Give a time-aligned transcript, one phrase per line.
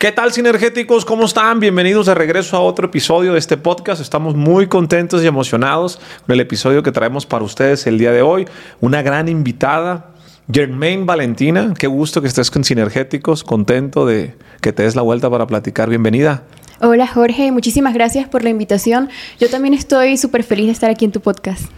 [0.00, 1.04] ¿Qué tal, sinergéticos?
[1.04, 1.58] ¿Cómo están?
[1.58, 4.00] Bienvenidos de regreso a otro episodio de este podcast.
[4.00, 8.22] Estamos muy contentos y emocionados con el episodio que traemos para ustedes el día de
[8.22, 8.46] hoy.
[8.80, 10.12] Una gran invitada,
[10.52, 11.74] Germaine Valentina.
[11.76, 13.42] Qué gusto que estés con Sinergéticos.
[13.42, 15.88] Contento de que te des la vuelta para platicar.
[15.88, 16.44] Bienvenida.
[16.80, 17.50] Hola, Jorge.
[17.50, 19.08] Muchísimas gracias por la invitación.
[19.40, 21.72] Yo también estoy súper feliz de estar aquí en tu podcast.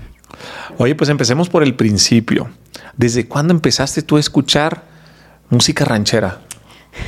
[0.77, 2.51] Oye, pues empecemos por el principio.
[2.99, 4.85] ¿Desde cuándo empezaste tú a escuchar
[5.49, 6.43] música ranchera?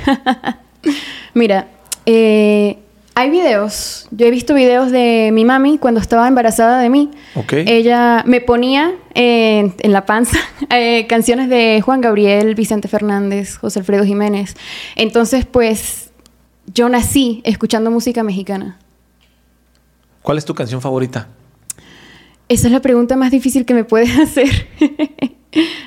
[1.35, 1.69] Mira,
[2.07, 2.79] eh,
[3.15, 4.09] hay videos.
[4.11, 7.11] Yo he visto videos de mi mami cuando estaba embarazada de mí.
[7.51, 10.39] Ella me ponía en la panza
[10.71, 14.57] eh, canciones de Juan Gabriel, Vicente Fernández, José Alfredo Jiménez.
[14.97, 16.11] Entonces, pues,
[16.73, 18.79] yo nací escuchando música mexicana.
[20.23, 21.29] ¿Cuál es tu canción favorita?
[22.49, 24.69] Esa es la pregunta más difícil que me puedes hacer.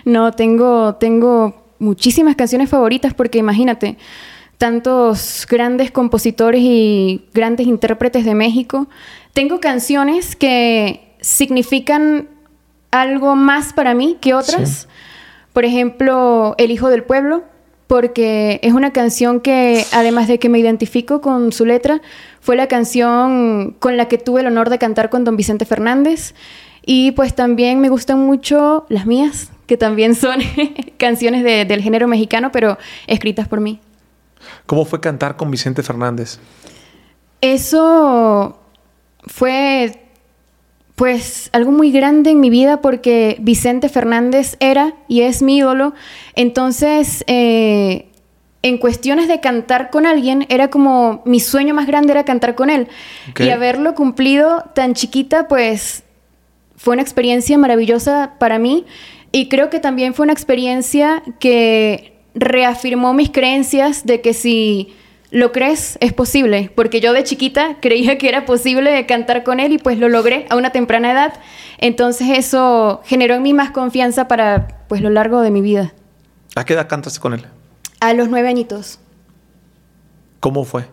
[0.03, 3.98] no, tengo, tengo muchísimas canciones favoritas porque imagínate,
[4.57, 8.87] tantos grandes compositores y grandes intérpretes de México.
[9.34, 12.29] Tengo canciones que significan
[12.91, 14.87] algo más para mí que otras.
[15.53, 17.43] Por ejemplo, El Hijo del Pueblo,
[17.87, 22.01] porque es una canción que, además de que me identifico con su letra,
[22.40, 26.34] fue la canción con la que tuve el honor de cantar con don Vicente Fernández.
[26.85, 30.40] Y pues también me gustan mucho las mías, que también son
[30.97, 33.79] canciones del género mexicano, pero escritas por mí.
[34.65, 36.40] ¿Cómo fue cantar con Vicente Fernández?
[37.41, 38.60] Eso
[39.26, 40.02] fue
[40.96, 45.93] pues algo muy grande en mi vida porque Vicente Fernández era y es mi ídolo.
[46.35, 48.07] Entonces, eh,
[48.62, 52.70] en cuestiones de cantar con alguien, era como mi sueño más grande era cantar con
[52.70, 52.87] él.
[53.37, 56.04] Y haberlo cumplido tan chiquita, pues
[56.76, 58.85] fue una experiencia maravillosa para mí.
[59.32, 64.94] Y creo que también fue una experiencia que reafirmó mis creencias de que si
[65.31, 69.73] lo crees es posible, porque yo de chiquita creía que era posible cantar con él
[69.73, 71.33] y pues lo logré a una temprana edad.
[71.78, 75.94] Entonces eso generó en mí más confianza para pues lo largo de mi vida.
[76.56, 77.45] ¿A qué edad cantaste con él?
[78.00, 79.00] A los nueve añitos.
[80.40, 80.85] ¿Cómo fue?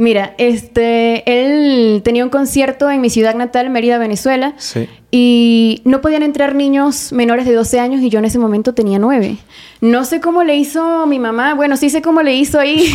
[0.00, 4.88] Mira, este, él tenía un concierto en mi ciudad natal, Mérida, Venezuela, sí.
[5.10, 8.98] y no podían entrar niños menores de 12 años y yo en ese momento tenía
[8.98, 9.36] 9.
[9.82, 12.90] No sé cómo le hizo mi mamá, bueno, sí sé cómo le hizo ahí,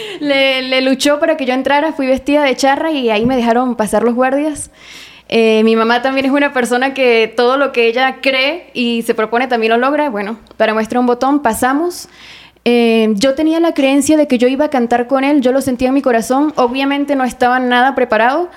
[0.20, 4.02] le, luchó para que yo entrara, fui vestida de charra y ahí me dejaron pasar
[4.02, 4.70] los guardias.
[5.28, 9.14] Eh, mi mamá también es una persona que todo lo que ella cree y se
[9.14, 10.08] propone también lo logra.
[10.08, 12.08] Bueno, para muestra un botón, pasamos.
[12.70, 15.62] Eh, yo tenía la creencia de que yo iba a cantar con él, yo lo
[15.62, 18.50] sentía en mi corazón, obviamente no estaba nada preparado,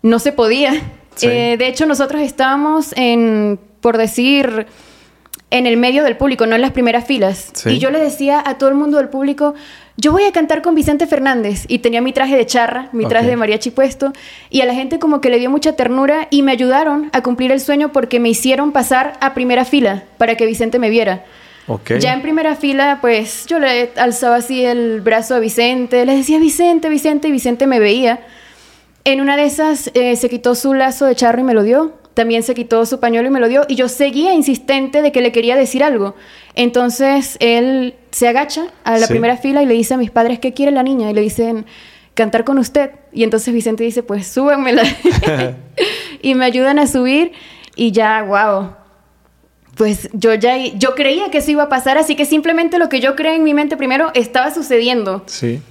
[0.00, 0.80] no se podía.
[1.22, 4.68] Eh, de hecho, nosotros estábamos en, por decir,
[5.50, 7.50] en el medio del público, no en las primeras filas.
[7.66, 9.54] Y yo le decía a todo el mundo del público,
[9.96, 11.64] yo voy a cantar con Vicente Fernández.
[11.66, 14.12] Y tenía mi traje de charra, mi traje de mariachi puesto.
[14.50, 17.50] Y a la gente como que le dio mucha ternura y me ayudaron a cumplir
[17.50, 21.24] el sueño porque me hicieron pasar a primera fila para que Vicente me viera.
[22.00, 26.38] Ya en primera fila, pues yo le alzaba así el brazo a Vicente, le decía
[26.38, 28.20] Vicente, Vicente, y Vicente me veía.
[29.04, 31.92] En una de esas eh, se quitó su lazo de charro y me lo dio.
[32.14, 33.64] También se quitó su pañuelo y me lo dio.
[33.68, 36.16] Y yo seguía insistente de que le quería decir algo.
[36.54, 40.52] Entonces él se agacha a la primera fila y le dice a mis padres, ¿qué
[40.54, 41.10] quiere la niña?
[41.10, 41.66] Y le dicen,
[42.14, 42.92] cantar con usted.
[43.12, 44.82] Y entonces Vicente dice, pues súbanmela.
[46.22, 47.32] y me ayudan a subir
[47.76, 48.77] y ya, wow
[49.78, 53.00] pues yo ya yo creía que eso iba a pasar, así que simplemente lo que
[53.00, 55.22] yo creé en mi mente primero estaba sucediendo.
[55.26, 55.62] Sí.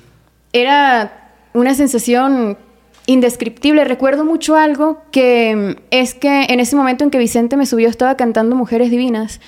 [0.53, 2.57] Era una sensación
[3.05, 3.83] indescriptible.
[3.83, 8.15] Recuerdo mucho algo que es que en ese momento en que Vicente me subió estaba
[8.15, 9.41] cantando Mujeres Divinas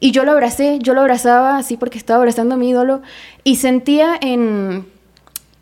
[0.00, 3.02] y yo lo abracé, yo lo abrazaba así porque estaba abrazando a mi ídolo
[3.44, 4.86] y sentía en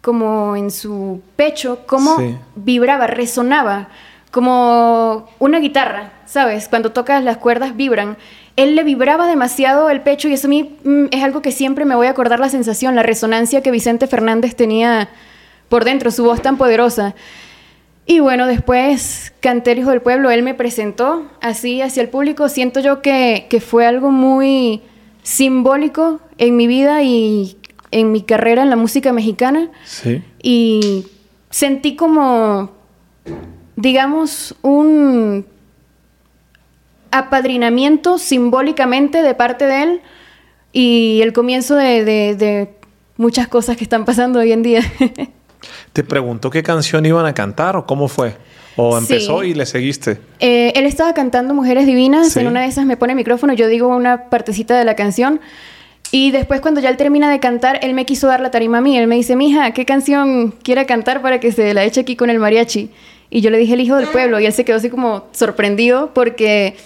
[0.01, 2.19] como en su pecho cómo
[2.55, 3.89] vibraba, resonaba
[4.31, 6.69] como una guitarra, ¿sabes?
[6.69, 8.19] Cuando tocas las cuerdas vibran
[8.57, 11.85] él le vibraba demasiado el pecho y eso a mí mm, es algo que siempre
[11.85, 15.09] me voy a acordar la sensación, la resonancia que Vicente Fernández tenía
[15.69, 17.15] por dentro, su voz tan poderosa.
[18.07, 22.49] Y bueno, después canté Hijo del Pueblo, él me presentó así hacia el público.
[22.49, 24.83] Siento yo que, que fue algo muy
[25.23, 27.57] simbólico en mi vida y
[27.91, 29.71] en mi carrera en la música mexicana.
[29.85, 30.23] Sí.
[30.43, 31.07] Y
[31.49, 32.73] sentí como,
[33.75, 35.47] digamos, un
[37.15, 40.01] apadrinamiento simbólicamente de parte de él
[40.73, 42.71] y el comienzo de,
[43.17, 44.83] muchas cosas que están pasando hoy en día.
[45.93, 48.37] ¿Te preguntó qué canción iban a cantar o cómo fue?
[48.77, 50.19] ¿O empezó y le seguiste?
[50.41, 53.69] Eh, él estaba cantando Mujeres Divinas, en una de esas me pone el micrófono, yo
[53.69, 55.41] digo una partecita de la canción
[56.11, 58.81] Y después cuando ya él termina de cantar, él me quiso dar la tarima a
[58.81, 58.99] mí.
[58.99, 62.29] Él me dice, mija, ¿qué canción quiere cantar para que se la eche aquí con
[62.29, 62.91] el mariachi?
[63.31, 66.11] Y yo le dije El Hijo del Pueblo y él se quedó así como sorprendido
[66.13, 66.77] porque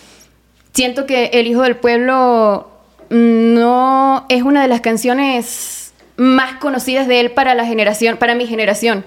[0.78, 2.68] siento que El Hijo del Pueblo
[3.10, 8.46] no es una de las canciones más conocidas de él para la generación, para mi
[8.46, 9.04] generación.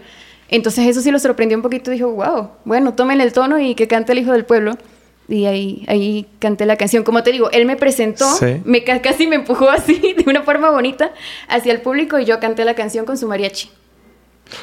[0.49, 1.89] Entonces eso sí lo sorprendió un poquito.
[1.89, 4.73] Dijo, wow, bueno, tómenle el tono y que cante El Hijo del Pueblo.
[5.29, 7.05] Y ahí, ahí canté la canción.
[7.05, 8.25] Como te digo, él me presentó,
[8.65, 11.13] me, casi me empujó así, de una forma bonita,
[11.47, 13.69] hacia el público y yo canté la canción con su mariachi.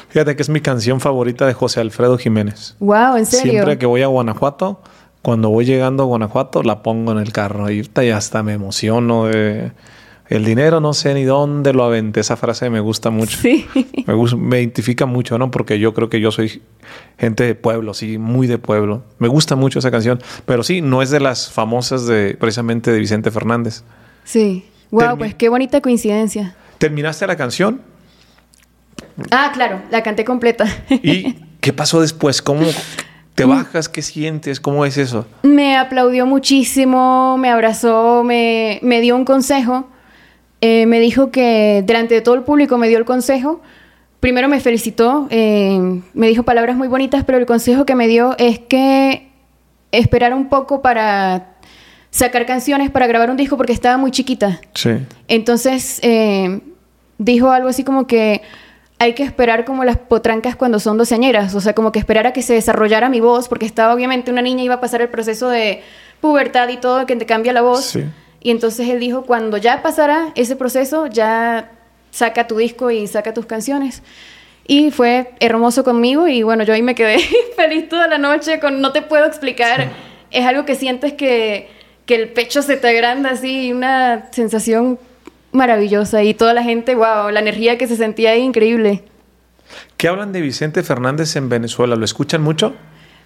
[0.09, 2.75] Fíjate que es mi canción favorita de José Alfredo Jiménez.
[2.79, 3.51] Wow, ¿en serio?
[3.53, 4.83] Siempre que voy a Guanajuato,
[5.21, 7.69] cuando voy llegando a Guanajuato, la pongo en el carro.
[7.69, 9.71] Y ya hasta me emociono de...
[10.29, 12.19] El dinero no sé ni dónde lo aventé.
[12.19, 13.39] Esa frase me gusta mucho.
[13.39, 13.65] Sí.
[14.05, 15.49] Me, me identifica mucho, ¿no?
[15.49, 16.61] Porque yo creo que yo soy
[17.17, 19.01] gente de pueblo, sí, muy de pueblo.
[19.17, 20.21] Me gusta mucho esa canción.
[20.45, 23.83] Pero sí, no es de las famosas de precisamente de Vicente Fernández.
[24.23, 24.65] Sí.
[24.91, 26.55] Wow, pues qué bonita coincidencia.
[26.77, 27.81] ¿Terminaste la canción?
[29.31, 30.65] Ah, claro, la canté completa.
[30.89, 32.43] ¿Y qué pasó después?
[32.43, 32.67] ¿Cómo
[33.39, 33.49] te mm.
[33.49, 33.87] bajas?
[33.87, 34.59] ¿Qué sientes?
[34.59, 35.25] ¿Cómo es eso?
[35.43, 39.87] Me aplaudió muchísimo, me abrazó, me, dio un consejo.
[40.59, 43.61] Eh, me dijo que delante de todo el público me dio el consejo.
[44.19, 48.35] Primero me felicitó, eh, me dijo palabras muy bonitas, pero el consejo que me dio
[48.37, 49.29] es que
[49.93, 51.55] esperara un poco para
[52.11, 54.59] sacar canciones, para grabar un disco, porque estaba muy chiquita.
[54.73, 54.89] Sí.
[55.29, 56.59] Entonces eh,
[57.17, 58.41] dijo algo así como que
[58.99, 62.33] hay que esperar como las potrancas cuando son doceañeras, o sea, como que esperar a
[62.33, 65.47] que se desarrollara mi voz, porque estaba obviamente una niña iba a pasar el proceso
[65.47, 65.81] de
[66.19, 67.97] pubertad y todo, que te cambia la voz.
[68.41, 71.71] Y entonces él dijo, cuando ya pasara ese proceso, ya
[72.11, 74.03] saca tu disco y saca tus canciones.
[74.67, 77.19] Y fue hermoso conmigo y bueno, yo ahí me quedé
[77.55, 79.89] feliz toda la noche con no te puedo explicar.
[80.29, 81.69] Es algo que sientes que,
[82.05, 84.99] que el pecho se te agranda así, una sensación
[85.51, 89.03] maravillosa y toda la gente, wow, la energía que se sentía ahí, increíble.
[89.97, 91.95] ¿Qué hablan de Vicente Fernández en Venezuela?
[91.95, 92.73] ¿Lo escuchan mucho?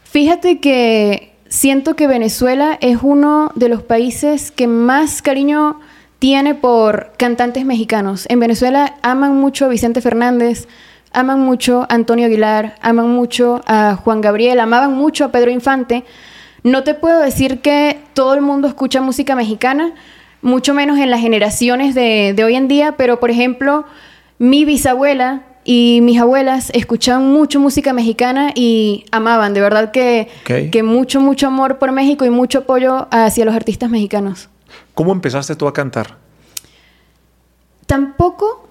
[0.04, 5.80] Fíjate que siento que Venezuela es uno de los países que más cariño
[6.20, 8.26] tiene por cantantes mexicanos.
[8.30, 10.68] En Venezuela aman mucho a Vicente Fernández,
[11.12, 16.06] aman mucho a Antonio Aguilar, aman mucho a Juan Gabriel, amaban mucho a Pedro Infante.
[16.64, 19.94] No te puedo decir que todo el mundo escucha música mexicana,
[20.44, 23.86] mucho menos en las generaciones de, hoy en día, pero por ejemplo,
[24.38, 30.84] mi bisabuela y mis abuelas escuchaban mucho música mexicana y amaban, de verdad que, que
[30.84, 34.50] mucho, mucho amor por México y mucho apoyo hacia los artistas mexicanos.
[34.94, 36.18] ¿Cómo empezaste tú a cantar?
[37.86, 38.68] Tampoco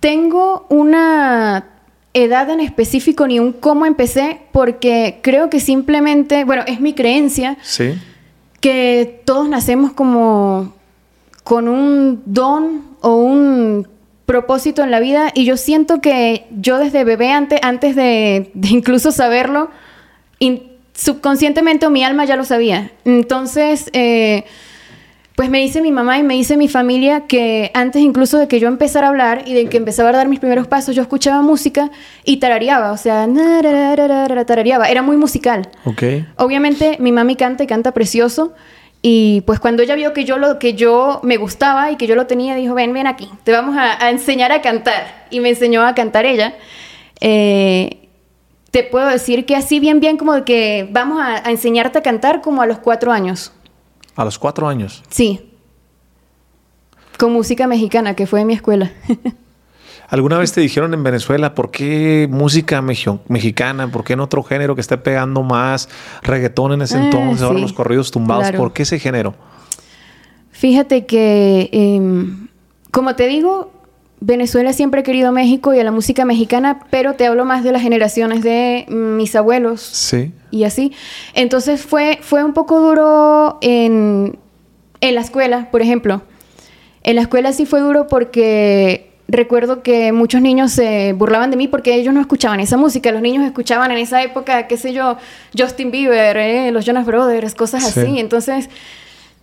[0.00, 1.66] tengo una
[2.14, 7.56] edad en específico ni un cómo empecé, porque creo que simplemente, bueno, es mi creencia.
[7.62, 7.94] Sí.
[8.60, 10.74] Que todos nacemos como
[11.44, 13.88] con un don o un
[14.26, 19.12] propósito en la vida y yo siento que yo desde bebé antes, antes de, incluso
[19.12, 19.70] saberlo,
[20.94, 22.92] subconscientemente o mi alma ya lo sabía.
[23.04, 24.44] Entonces, eh,
[25.34, 28.60] pues me dice mi mamá y me dice mi familia que antes incluso de que
[28.60, 31.42] yo empezara a hablar y de que empezaba a dar mis primeros pasos, yo escuchaba
[31.42, 31.90] música
[32.24, 33.26] y tarareaba, o sea,
[34.46, 35.68] tarareaba, era muy musical.
[35.84, 36.26] Okay.
[36.36, 38.52] Obviamente mi mami canta y canta precioso,
[39.04, 42.14] y pues cuando ella vio que yo lo que yo me gustaba y que yo
[42.14, 45.26] lo tenía, dijo, ven, ven aquí, te vamos a, enseñar a cantar.
[45.30, 46.54] Y me enseñó a cantar ella.
[47.20, 48.08] Eh,
[48.70, 52.02] te puedo decir que así bien, bien como de que vamos a, a, enseñarte a
[52.02, 53.52] cantar como a los cuatro años.
[54.14, 55.02] ¿A los cuatro años?
[55.08, 55.50] Sí.
[57.18, 58.92] Con música mexicana, que fue en mi escuela.
[60.12, 64.74] ¿Alguna vez te dijeron en Venezuela por qué música mexicana, por qué en otro género
[64.74, 65.88] que esté pegando más
[66.22, 68.52] reggaetón en ese ah, entonces, ahora los corridos tumbados?
[68.52, 69.34] ¿Por qué ese género?
[70.50, 72.48] Fíjate que, em,
[72.90, 73.72] como te digo,
[74.20, 77.72] Venezuela siempre ha querido México y a la música mexicana, pero te hablo más de
[77.72, 79.80] las generaciones de mis abuelos.
[79.80, 80.30] Sí.
[80.50, 80.92] Y así.
[81.32, 84.38] Entonces fue, fue un poco duro en,
[85.00, 86.20] en la escuela, por ejemplo.
[87.02, 91.66] En la escuela sí fue duro porque recuerdo que muchos niños se burlaban de mí
[91.66, 93.10] porque ellos no escuchaban esa música.
[93.10, 95.16] Los niños escuchaban en esa época, qué sé yo,
[95.56, 98.18] Justin Bieber, eh, los Jonas Brothers, cosas así.
[98.18, 98.68] Entonces,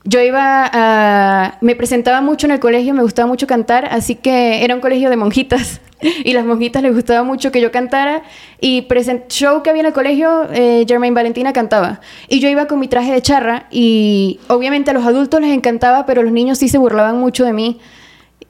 [0.03, 1.57] yo iba a...
[1.61, 5.09] Me presentaba mucho en el colegio, me gustaba mucho cantar, así que era un colegio
[5.09, 5.81] de monjitas.
[6.23, 8.21] y las monjitas les gustaba mucho que yo cantara.
[8.61, 11.99] Y present show que había en el colegio, eh, Germain Valentina cantaba.
[12.27, 16.05] Y yo iba con mi traje de charra y obviamente a los adultos les encantaba,
[16.05, 17.79] pero los niños sí se burlaban mucho de mí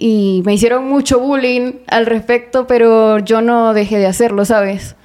[0.02, 4.96] y me hicieron mucho bullying al respecto, pero yo no dejé de hacerlo, ¿sabes?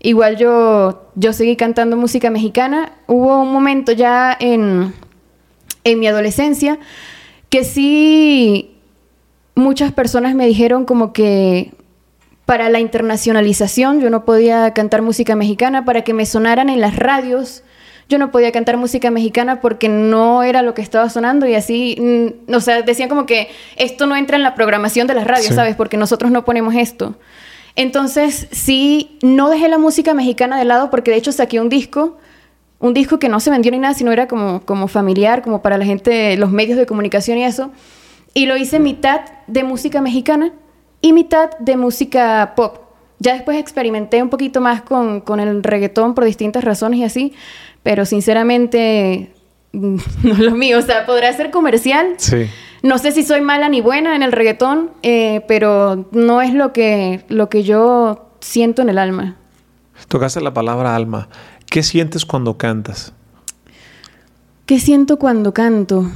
[0.00, 2.92] Igual yo, yo seguí cantando música mexicana.
[3.06, 4.94] Hubo un momento ya en,
[5.84, 6.78] en mi adolescencia
[7.50, 8.78] que sí
[9.54, 11.74] muchas personas me dijeron como que
[12.46, 16.96] para la internacionalización yo no podía cantar música mexicana, para que me sonaran en las
[16.96, 17.64] radios
[18.08, 21.96] yo no podía cantar música mexicana porque no era lo que estaba sonando y así,
[22.00, 25.54] mm, o sea, decían como que esto no entra en la programación de las radios,
[25.54, 25.76] ¿sabes?
[25.76, 27.16] Porque nosotros no ponemos esto.
[27.76, 32.16] Entonces, sí, no dejé la música mexicana de lado porque de hecho saqué un disco,
[32.80, 35.76] un disco que no se vendió ni nada, sino era como, como familiar, como para
[35.76, 37.70] la gente, los medios de comunicación y eso.
[38.32, 40.52] Y lo hice mitad de música mexicana
[41.00, 42.78] y mitad de música pop.
[43.20, 47.34] Ya después experimenté un poquito más con, con el reggaetón por distintas razones y así,
[47.88, 49.32] pero sinceramente
[49.72, 50.78] no es lo mío.
[50.78, 52.16] O sea, podrá ser comercial.
[52.18, 52.44] Sí.
[52.82, 56.74] No sé si soy mala ni buena en el reggaetón, eh, pero no es lo
[56.74, 59.36] que, lo que yo siento en el alma.
[60.08, 61.30] Tocaste la palabra alma.
[61.70, 63.14] ¿Qué sientes cuando cantas?
[64.66, 66.10] ¿Qué siento cuando canto?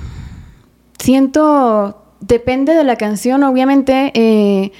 [0.98, 4.12] Siento, depende de la canción, obviamente.
[4.14, 4.72] Eh,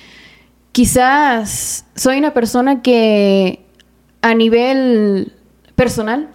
[0.73, 3.65] quizás soy una persona que
[4.21, 5.33] a nivel
[5.75, 6.29] personal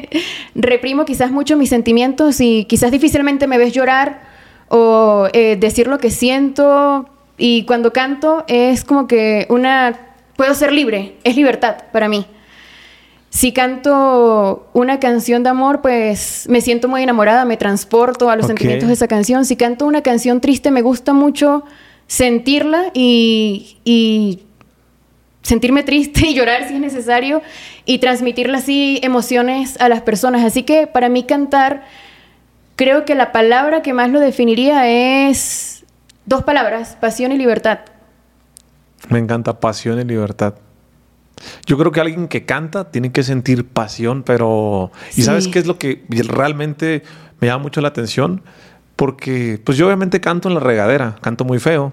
[0.54, 4.22] reprimo quizás mucho mis sentimientos y quizás difícilmente me ves llorar
[4.68, 9.96] o eh, decir lo que siento y cuando canto es como que una
[10.36, 12.26] puedo ser libre, es libertad para mí.
[13.30, 18.46] Si canto una canción de amor, pues me siento muy enamorada, me transporto a los
[18.46, 19.44] sentimientos de esa canción.
[19.44, 21.64] Si canto una canción triste, me gusta mucho
[22.06, 24.44] sentirla y, y
[25.42, 27.42] sentirme triste y llorar si es necesario
[27.84, 30.44] y transmitirle así emociones a las personas.
[30.44, 31.84] Así que para mí cantar,
[32.76, 35.84] creo que la palabra que más lo definiría es
[36.26, 37.80] dos palabras, pasión y libertad.
[39.08, 40.54] Me encanta pasión y libertad.
[41.66, 44.90] Yo creo que alguien que canta tiene que sentir pasión, pero...
[45.16, 47.04] ¿Y sabes qué es lo que realmente
[47.40, 48.42] me llama mucho la atención?
[48.96, 51.92] Porque, pues yo obviamente canto en la regadera, canto muy feo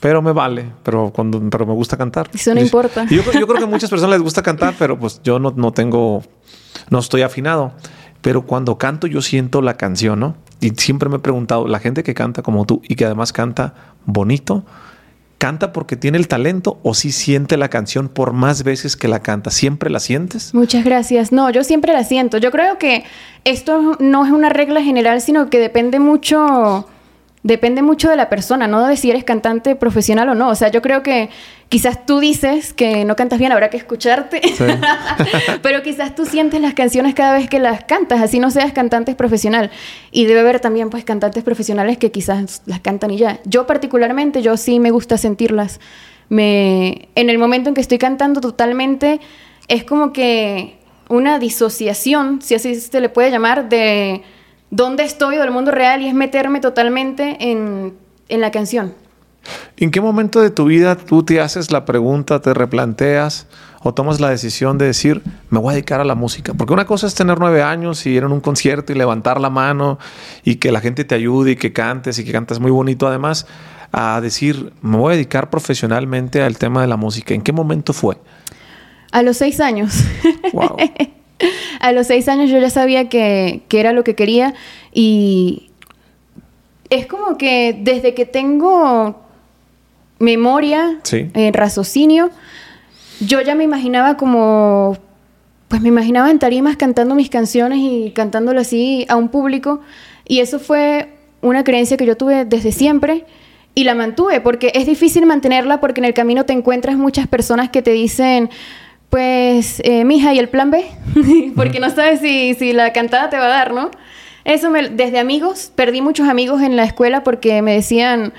[0.00, 2.30] pero me vale, pero cuando pero me gusta cantar.
[2.32, 3.04] Eso no importa.
[3.04, 5.72] yo, yo, creo que a muchas personas les gusta cantar, pero pues yo no, no
[5.72, 6.22] tengo,
[6.88, 7.72] no estoy afinado.
[8.22, 10.36] Pero cuando canto yo siento la canción, ¿no?
[10.60, 13.74] Y siempre me he preguntado, la gente que canta como tú y que además canta
[14.04, 14.64] bonito,
[15.38, 19.20] ¿canta porque tiene el talento o si siente la canción por más veces que la
[19.20, 19.50] canta?
[19.50, 20.54] ¿Siempre la sientes?
[20.54, 21.32] Muchas gracias.
[21.32, 22.36] No, yo siempre la siento.
[22.36, 23.04] Yo creo que
[23.44, 26.86] esto no es una regla general, sino que depende mucho
[27.42, 30.48] depende mucho de la persona, no de si eres cantante profesional o no.
[30.48, 31.30] O sea, yo creo que
[31.68, 34.42] quizás tú dices que no cantas bien, habrá que escucharte,
[35.62, 39.14] pero quizás tú sientes las canciones cada vez que las cantas, así no seas cantante
[39.14, 39.70] profesional.
[40.10, 43.40] Y debe haber también pues cantantes profesionales que quizás las cantan y ya.
[43.44, 45.80] Yo particularmente, yo sí me gusta sentirlas.
[46.28, 49.20] Me, en el momento en que estoy cantando totalmente,
[49.66, 50.78] es como que
[51.08, 54.22] una disociación, si así se le puede llamar, de
[54.70, 57.94] dónde estoy del mundo real y es meterme totalmente en,
[58.28, 58.94] la canción.
[59.76, 63.46] ¿En qué momento de tu vida tú te haces la pregunta, te replanteas
[63.82, 66.54] o tomas la decisión de decir, me voy a dedicar a la música?
[66.54, 69.50] Porque una cosa es tener nueve años y ir en un concierto y levantar la
[69.50, 69.98] mano
[70.44, 73.46] y que la gente te ayude y que cantes y que cantes muy bonito además,
[73.92, 77.34] a decir, me voy a dedicar profesionalmente al tema de la música.
[77.34, 78.18] ¿En qué momento fue?
[79.10, 80.04] A los seis años.
[80.52, 80.76] Wow.
[81.80, 84.54] a los seis años yo ya sabía que, era lo que quería
[84.92, 85.70] y
[86.90, 89.20] es como que desde que tengo
[90.18, 92.30] memoria, eh, raciocinio,
[93.20, 94.96] yo ya me imaginaba como,
[95.68, 99.80] pues me imaginaba en tarimas cantando mis canciones y cantándolo así a un público.
[100.26, 103.24] Y eso fue una creencia que yo tuve desde siempre
[103.74, 107.70] y la mantuve porque es difícil mantenerla porque en el camino te encuentras muchas personas
[107.70, 108.50] que te dicen,
[109.10, 110.84] pues, eh, mija, ¿y el plan B?
[111.56, 113.90] Porque no sabes si, si, la cantada te va a dar, ¿no?
[114.44, 118.32] Eso me, desde amigos, perdí muchos amigos en la escuela porque me decían,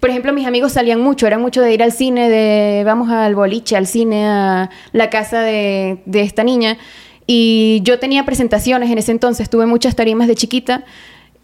[0.00, 3.34] por ejemplo, mis amigos salían mucho, eran mucho de ir al cine, de vamos al
[3.34, 6.78] boliche, al cine, a la casa de, de esta niña.
[7.26, 10.84] Y yo tenía presentaciones en ese entonces, tuve muchas tarimas de chiquita.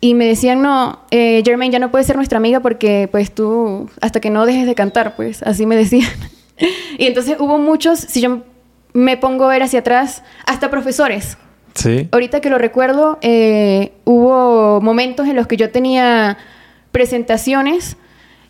[0.01, 3.91] Y me decían, no, eh, Jermaine ya no puede ser nuestra amiga porque pues tú,
[4.01, 6.09] hasta que no dejes de cantar, pues así me decían.
[6.99, 8.43] y entonces hubo muchos, si yo
[8.93, 11.37] me pongo a ver hacia atrás, hasta profesores.
[11.75, 12.09] Sí.
[12.13, 16.37] Ahorita que lo recuerdo, eh, hubo momentos en los que yo tenía
[16.93, 17.97] presentaciones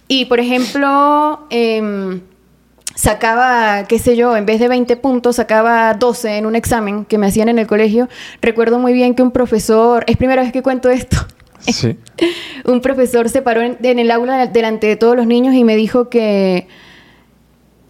[0.09, 2.23] y, por ejemplo, em,
[2.95, 7.19] sacaba, qué sé yo, en vez de 20 puntos, sacaba 12 en un examen que
[7.19, 8.09] me hacían en el colegio.
[8.43, 11.17] Recuerdo muy bien que un profesor, es primera vez que cuento esto.
[11.61, 11.99] Sí.
[12.65, 15.77] un profesor se paró en, en, el aula delante de todos los niños y me
[15.77, 16.69] dijo que,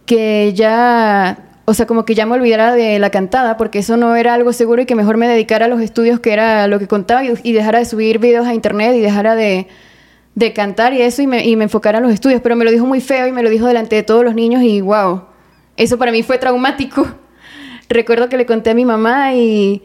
[0.05, 4.15] que ya o sea, como que ya me olvidara de la cantada, porque eso no
[4.15, 6.87] era algo seguro y que mejor me dedicara a los estudios, que era lo que
[6.87, 9.67] contaba, y, dejara de subir videos a internet y dejara de,
[10.35, 12.71] de cantar y eso y me, y me enfocara en los estudios, pero me lo
[12.71, 15.23] dijo muy feo y me lo dijo delante de todos los niños y wow,
[15.77, 17.07] eso para mí fue traumático.
[17.89, 19.83] Recuerdo que le conté a mi mamá y,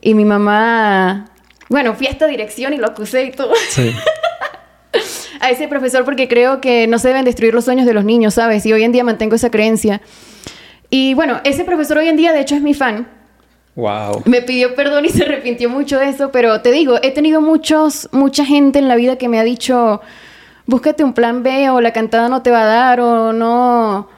[0.00, 1.30] y mi mamá,
[1.68, 3.52] bueno, fui a esta dirección y lo acusé y todo.
[3.70, 3.94] Sí.
[5.40, 8.34] a ese profesor porque creo que no se deben destruir los sueños de los niños,
[8.34, 8.64] ¿sabes?
[8.66, 10.00] Y hoy en día mantengo esa creencia.
[10.94, 13.08] Y bueno, ese profesor hoy en día de hecho es mi fan.
[13.76, 14.24] Wow.
[14.26, 18.10] Me pidió perdón y se arrepintió mucho de eso, pero te digo, he tenido muchos,
[18.12, 20.02] mucha gente en la vida que me ha dicho,
[20.66, 24.10] búscate un plan B o la cantada no te va a dar o no,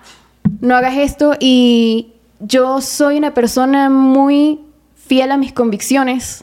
[0.60, 1.36] no hagas esto.
[1.38, 4.58] Y yo soy una persona muy
[4.96, 6.42] fiel a mis convicciones.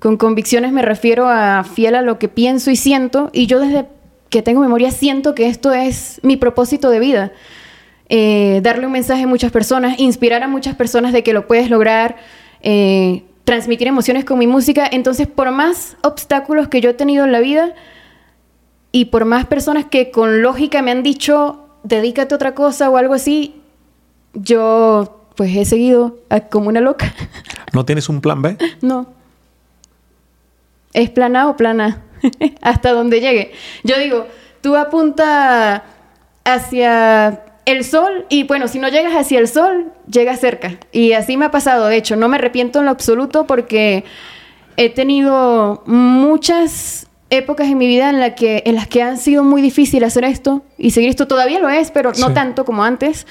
[0.00, 3.30] Con convicciones me refiero a fiel a lo que pienso y siento.
[3.32, 3.86] Y yo desde
[4.30, 7.32] que tengo memoria siento que esto es mi propósito de vida.
[8.08, 11.70] Eh, darle un mensaje a muchas personas, inspirar a muchas personas de que lo puedes
[11.70, 12.16] lograr,
[12.60, 14.86] eh, transmitir emociones con mi música.
[14.90, 17.74] Entonces, por más obstáculos que yo he tenido en la vida
[18.92, 22.96] y por más personas que con lógica me han dicho, dedícate a otra cosa o
[22.96, 23.60] algo así,
[24.34, 26.18] yo pues he seguido
[26.50, 27.12] como una loca.
[27.72, 28.56] ¿No tienes un plan B?
[28.82, 29.06] No.
[30.92, 32.02] Es plan A o plan A.
[32.62, 33.52] Hasta donde llegue.
[33.82, 34.26] Yo digo,
[34.60, 35.84] tú apunta
[36.44, 40.78] hacia el sol y bueno, si no llegas hacia el sol, llegas cerca.
[40.92, 44.04] Y así me ha pasado, de hecho, no me arrepiento en lo absoluto porque
[44.76, 49.44] he tenido muchas épocas en mi vida en, la que, en las que han sido
[49.44, 51.26] muy difícil hacer esto y seguir esto.
[51.26, 53.26] Todavía lo es, pero no tanto como antes.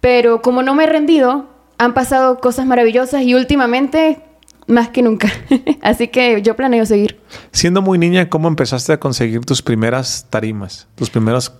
[0.00, 1.46] Pero como no me he rendido,
[1.78, 4.22] han pasado cosas maravillosas y últimamente
[4.66, 5.30] más que nunca.
[5.82, 7.20] Así que yo planeo seguir.
[7.52, 11.52] Siendo muy niña, ¿cómo empezaste a conseguir tus primeras tarimas, tus primeras eh,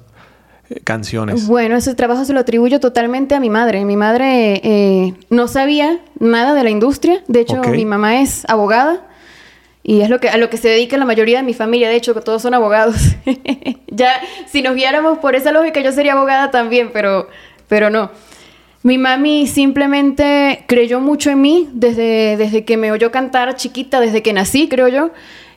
[0.85, 1.47] canciones?
[1.47, 3.85] Bueno, ese trabajo se lo atribuyo totalmente a mi madre.
[3.85, 7.23] Mi madre eh, no sabía nada de la industria.
[7.29, 9.07] De hecho, mi mamá es abogada.
[9.83, 11.97] Y es lo que, a lo que se dedica la mayoría de mi familia, de
[11.97, 12.97] hecho, todos son abogados.
[13.89, 14.13] ya,
[14.47, 17.29] si nos guiáramos por esa lógica, yo sería abogada también, pero,
[17.67, 18.11] pero no.
[18.83, 24.23] Mi mami simplemente creyó mucho en mí desde, desde que me oyó cantar chiquita, desde
[24.23, 25.11] que nací, creo yo.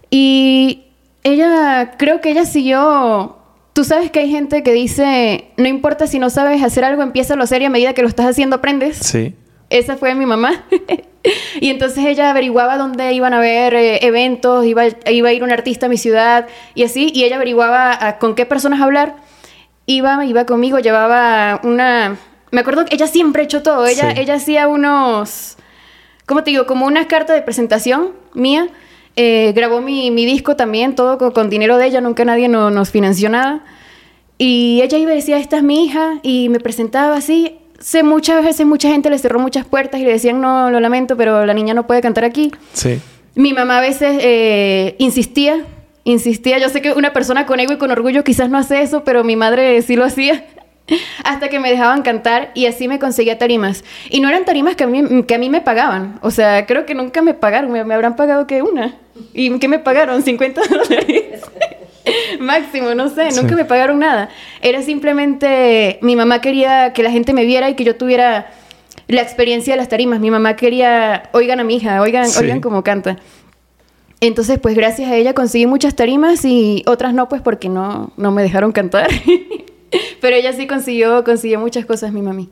[0.10, 0.86] Y
[1.24, 3.38] ella, creo que ella siguió...
[3.74, 7.34] Tú sabes que hay gente que dice, no importa si no sabes hacer algo, empieza
[7.34, 8.98] a lo hacer y a medida que lo estás haciendo aprendes.
[8.98, 9.36] Sí.
[9.70, 10.66] Esa fue mi mamá.
[11.60, 15.52] y entonces ella averiguaba dónde iban a haber eh, eventos, iba, iba a ir un
[15.52, 19.16] artista a mi ciudad y así, y ella averiguaba con qué personas hablar.
[19.86, 22.18] Iba, iba conmigo, llevaba una
[22.54, 23.88] me acuerdo que ella siempre ha hecho todo.
[23.88, 25.58] Ella, ella hacía unos,
[26.28, 26.68] ¿cómo te digo?
[26.68, 28.68] Como una carta de presentación mía.
[29.15, 33.63] Eh, grabó mi, disco también, todo con, dinero de ella, nunca nadie nos financió nada.
[34.38, 37.58] Y ella iba y decía, esta es mi hija, y me presentaba así.
[37.80, 41.17] Sé, muchas veces mucha gente le cerró muchas puertas y le decían, no, lo lamento,
[41.17, 42.52] pero la niña no puede cantar aquí.
[42.73, 42.99] Sí.
[43.36, 45.65] Mi mamá a veces eh, insistía,
[46.04, 46.60] insistía.
[46.60, 49.23] Yo sé que una persona con ego y con orgullo quizás no hace eso, pero
[49.23, 50.45] mi madre sí lo hacía.
[51.24, 53.84] Hasta que me dejaban cantar y así me conseguía tarimas.
[54.10, 56.19] Y no eran tarimas que a mí, que a mí me pagaban.
[56.22, 57.72] O sea, creo que nunca me pagaron.
[57.72, 58.96] Me, habrán pagado que una.
[59.34, 60.22] ¿Y qué me pagaron?
[60.22, 61.41] 50 dólares.
[62.39, 63.30] Máximo, no sé.
[63.32, 64.30] Nunca me pagaron nada.
[64.62, 66.00] Era simplemente...
[66.02, 68.52] Mi mamá quería que la gente me viera y que yo tuviera
[69.08, 70.19] la experiencia de las tarimas.
[70.19, 71.30] Mi mamá quería...
[71.32, 72.02] Oigan a mi hija.
[72.02, 73.17] Oigan, oigan cómo canta.
[74.19, 78.32] Entonces, pues gracias a ella conseguí muchas tarimas y otras no, pues porque no, no
[78.32, 79.10] me dejaron cantar.
[80.22, 82.50] Pero ella sí consiguió, consiguió muchas cosas, mi mami.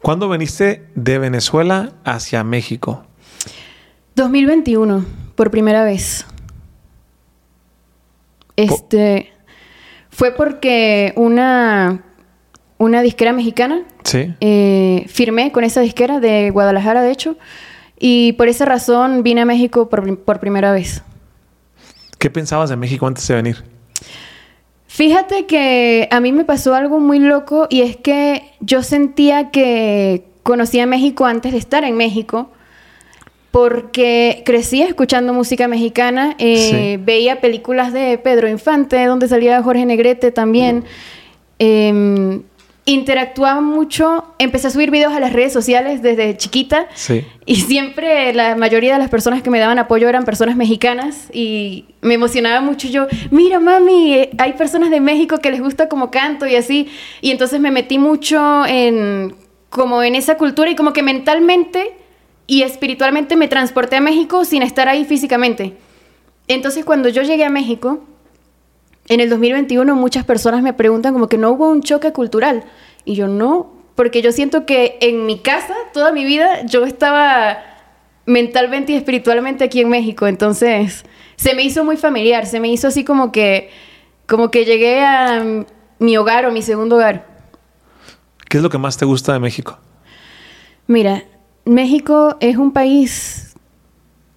[0.00, 3.04] ¿Cuándo viniste de Venezuela hacia México?
[4.16, 6.26] 2021, por primera vez.
[8.56, 9.32] Este
[10.10, 12.04] fue porque una,
[12.78, 13.82] una disquera mexicana.
[14.04, 14.34] Sí.
[14.40, 17.36] Eh, firmé con esa disquera de Guadalajara, de hecho.
[17.98, 21.02] Y por esa razón vine a México por, por primera vez.
[22.18, 23.73] ¿Qué pensabas de México antes de venir?
[24.94, 30.22] Fíjate que a mí me pasó algo muy loco y es que yo sentía que
[30.44, 32.50] conocía México antes de estar en México
[33.50, 40.30] porque crecí escuchando música mexicana, eh, veía películas de Pedro Infante, donde salía Jorge Negrete
[40.30, 40.84] también.
[41.58, 42.44] Em,
[42.86, 47.24] interactuaba mucho, empecé a subir videos a las redes sociales desde chiquita sí.
[47.46, 51.86] y siempre la mayoría de las personas que me daban apoyo eran personas mexicanas y
[52.02, 56.10] me emocionaba mucho yo, mira mami, eh, hay personas de México que les gusta como
[56.10, 56.88] canto y así
[57.22, 59.34] y entonces me metí mucho en
[59.70, 61.94] como en esa cultura y como que mentalmente
[62.46, 65.72] y espiritualmente me transporté a México sin estar ahí físicamente.
[66.48, 68.04] Entonces cuando yo llegué a México,
[69.08, 72.64] en el 2021 muchas personas me preguntan como que no hubo un choque cultural.
[73.04, 77.58] Y yo no, porque yo siento que en mi casa, toda mi vida, yo estaba
[78.26, 80.26] mentalmente y espiritualmente aquí en México.
[80.26, 81.04] Entonces,
[81.36, 83.70] se me hizo muy familiar, se me hizo así como que,
[84.26, 85.44] como que llegué a
[85.98, 87.26] mi hogar o mi segundo hogar.
[88.48, 89.78] ¿Qué es lo que más te gusta de México?
[90.86, 91.24] Mira,
[91.64, 93.43] México es un país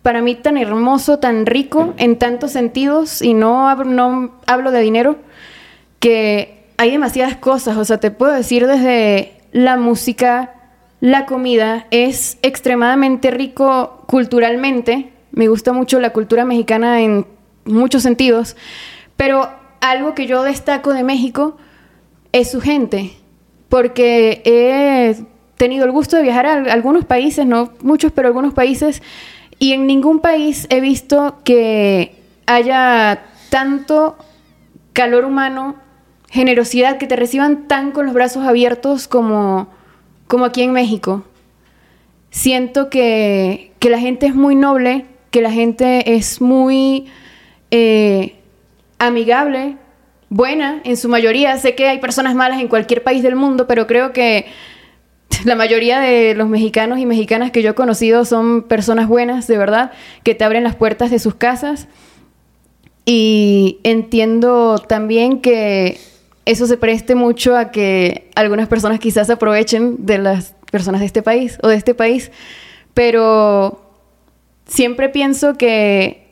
[0.07, 5.17] para mí tan hermoso, tan rico en tantos sentidos, y no, no hablo de dinero,
[5.99, 7.75] que hay demasiadas cosas.
[7.75, 10.53] O sea, te puedo decir desde la música,
[11.01, 15.11] la comida, es extremadamente rico culturalmente.
[15.33, 17.25] Me gusta mucho la cultura mexicana en
[17.65, 18.55] muchos sentidos,
[19.17, 19.49] pero
[19.81, 21.57] algo que yo destaco de México
[22.31, 23.11] es su gente,
[23.67, 25.17] porque he
[25.57, 29.01] tenido el gusto de viajar a algunos países, no muchos, pero algunos países,
[29.59, 32.15] y en ningún país he visto que
[32.45, 34.17] haya tanto
[34.93, 35.75] calor humano,
[36.29, 39.67] generosidad, que te reciban tan con los brazos abiertos como,
[40.27, 41.23] como aquí en México.
[42.29, 47.07] Siento que, que la gente es muy noble, que la gente es muy
[47.71, 48.35] eh,
[48.99, 49.77] amigable,
[50.29, 51.57] buena en su mayoría.
[51.57, 54.45] Sé que hay personas malas en cualquier país del mundo, pero creo que
[55.45, 59.57] la mayoría de los mexicanos y mexicanas que yo he conocido son personas buenas, de
[59.57, 59.91] verdad,
[60.23, 61.87] que te abren las puertas de sus casas.
[63.05, 65.97] Y entiendo también que
[66.45, 71.21] eso se preste mucho a que algunas personas quizás aprovechen de las personas de este
[71.21, 72.31] país o de este país,
[72.93, 73.81] pero
[74.65, 76.27] siempre pienso que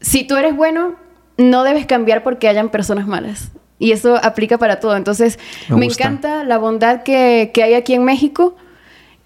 [0.00, 0.96] si tú eres bueno,
[1.36, 3.50] no debes cambiar porque hayan personas malas.
[3.78, 4.96] Y eso aplica para todo.
[4.96, 5.38] Entonces,
[5.68, 8.56] me, encanta la bondad que, que hay aquí en México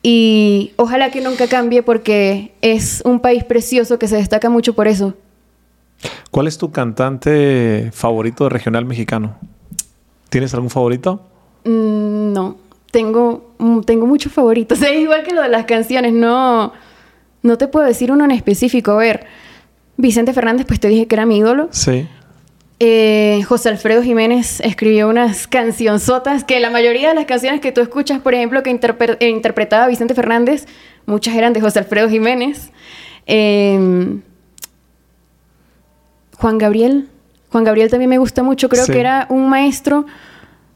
[0.03, 4.89] y ojalá que nunca cambie porque es un país precioso que se destaca mucho por
[4.89, 5.15] eso.
[6.31, 9.37] ¿Cuál es tu cantante favorito regional mexicano?
[10.29, 11.23] ¿Tienes algún favorito?
[11.65, 12.57] Mm, no,
[12.91, 14.83] tengo, mm, tengo muchos favoritos.
[14.83, 16.73] Es igual que lo de las canciones, no,
[17.43, 18.93] no te puedo decir uno en específico.
[18.93, 19.27] A ver,
[19.97, 21.69] Vicente Fernández, pues te dije que era mi ídolo.
[21.71, 22.09] Sí.
[22.81, 27.81] Eh, José Alfredo Jiménez escribió unas cancionzotas que la mayoría de las canciones que tú
[27.81, 30.67] escuchas, por ejemplo, que eh, interpretaba Vicente Fernández,
[31.07, 32.73] muchas eran de José Alfredo Jiménez.
[33.27, 34.23] Em,
[36.39, 37.09] Juan Gabriel.
[37.51, 38.69] Juan Gabriel también me gusta mucho.
[38.69, 40.07] Creo que era un maestro,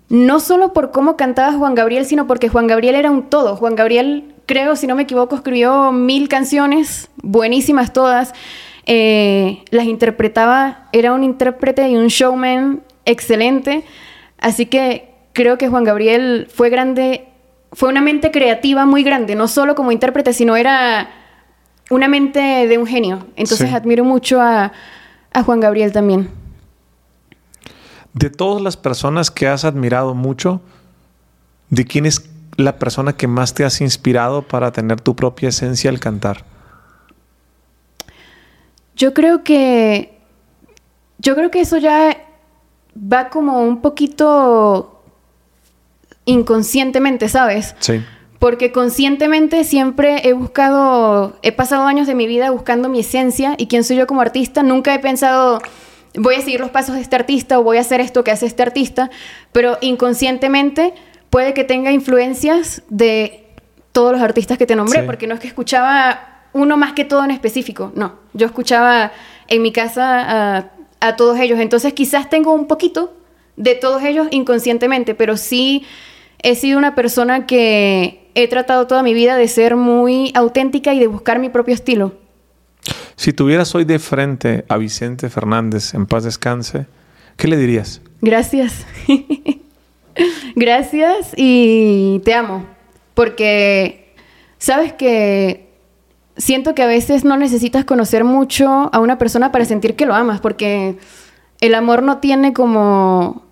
[0.09, 3.56] no solo por cómo cantaba Juan Gabriel, sino porque Juan Gabriel era un todo.
[3.56, 8.32] Juan Gabriel, creo, si no me equivoco, escribió mil canciones, buenísimas todas.
[8.87, 13.85] Eh, las interpretaba, era un intérprete y un showman excelente,
[14.38, 17.29] así que creo que Juan Gabriel fue grande,
[17.72, 21.11] fue una mente creativa muy grande, no solo como intérprete, sino era
[21.90, 23.27] una mente de un genio.
[23.37, 24.72] Entonces admiro mucho a,
[25.33, 26.31] a Juan Gabriel también.
[28.12, 30.61] De todas las personas que has admirado mucho,
[31.70, 35.90] ¿de quién es la persona que más te has inspirado para tener tu propia esencia
[35.90, 36.56] al cantar?
[38.96, 40.18] Yo creo que.
[41.18, 42.16] Yo creo que eso ya
[42.96, 45.02] va como un poquito
[46.24, 47.74] inconscientemente, ¿sabes?
[47.78, 48.02] Sí.
[48.38, 53.66] Porque conscientemente siempre he buscado, he pasado años de mi vida buscando mi esencia y
[53.66, 54.62] quién soy yo como artista.
[54.62, 55.61] Nunca he pensado,
[56.14, 58.46] voy a seguir los pasos de este artista o voy a hacer esto que hace
[58.46, 59.11] este artista,
[59.52, 60.92] pero inconscientemente
[61.30, 63.46] puede que tenga influencias de
[63.92, 67.25] todos los artistas que te nombré, porque no es que escuchaba uno más que todo
[67.25, 68.14] en específico, no.
[68.33, 69.12] Yo escuchaba
[69.47, 73.14] en mi casa a, todos ellos, entonces quizás tengo un poquito
[73.57, 75.85] de todos ellos inconscientemente, pero sí
[76.42, 80.99] he sido una persona que he tratado toda mi vida de ser muy auténtica y
[80.99, 82.14] de buscar mi propio estilo.
[83.14, 86.87] Si tuvieras hoy de frente a Vicente Fernández, en paz descanse,
[87.37, 88.03] ¿qué le dirías?
[88.21, 88.85] Gracias.
[90.57, 92.66] Gracias y te amo.
[93.14, 94.12] Porque
[94.59, 95.65] sabes que
[96.37, 100.14] siento que a veces no necesitas conocer mucho a una persona para sentir que lo
[100.14, 100.99] amas, porque
[101.61, 103.44] el amor no tiene como...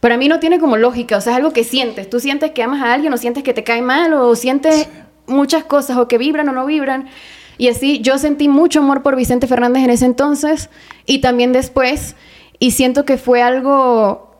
[0.00, 2.10] Para mí no tiene como lógica, o sea, es algo que sientes.
[2.10, 4.88] Tú sientes que amas a alguien o sientes que te cae mal o sientes
[5.26, 7.08] muchas cosas o que vibran o no vibran.
[7.56, 10.70] Y así yo sentí mucho amor por Vicente Fernández en ese entonces
[11.06, 12.16] y también después.
[12.58, 14.32] Y siento que fue algo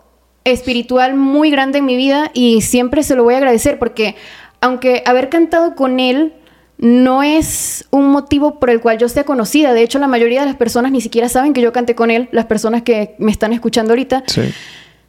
[0.44, 4.16] espiritual muy grande en mi vida y siempre se lo voy a agradecer porque
[4.60, 6.34] aunque haber cantado con él
[6.82, 9.72] no es un motivo por el cual yo sea conocida.
[9.72, 12.28] De hecho, la mayoría de las personas ni siquiera saben que yo canté con él,
[12.32, 14.24] las personas que me están escuchando ahorita.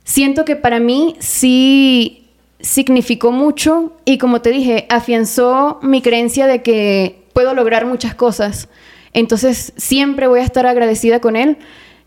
[0.04, 2.28] Siento que para mí sí
[2.60, 8.70] significó mucho y como te dije, afianzó mi creencia de que puedo lograr muchas cosas.
[9.12, 11.58] Entonces, siempre voy a estar agradecida con él.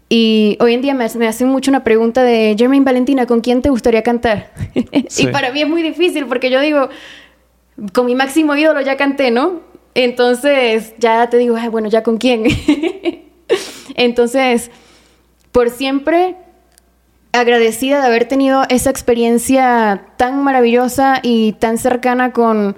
[0.09, 3.71] Y hoy en día me, hacen mucho una pregunta de, Jermaine Valentina, ¿con quién te
[3.71, 4.53] gustaría cantar?
[4.75, 6.89] y para mí es muy difícil porque yo digo,
[7.93, 9.61] con mi máximo ídolo ya canté, ¿no?
[9.95, 12.45] Entonces, ya te digo, bueno, ¿ya con quién?
[13.95, 14.71] Entonces,
[15.53, 16.37] por siempre
[17.33, 22.77] agradecida de haber tenido esa experiencia tan maravillosa y tan cercana con,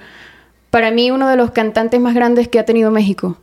[0.71, 3.37] para mí, uno de los cantantes más grandes que ha tenido México.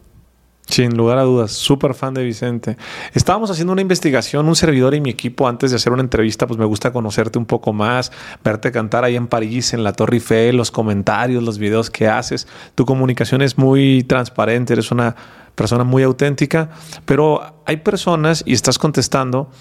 [0.67, 2.75] Sin lugar a dudas, súper fan de Vicente.
[3.13, 6.58] Estábamos haciendo una investigación, un servidor y mi equipo, antes de hacer una entrevista, pues
[6.58, 8.12] me gusta conocerte un poco más,
[8.43, 12.47] verte cantar ahí en París, en la Torre Eiffel, los comentarios, los videos que haces.
[12.73, 15.15] Tu comunicación es muy transparente, eres una
[15.54, 16.71] persona muy auténtica,
[17.06, 19.51] pero hay personas, y estás contestando,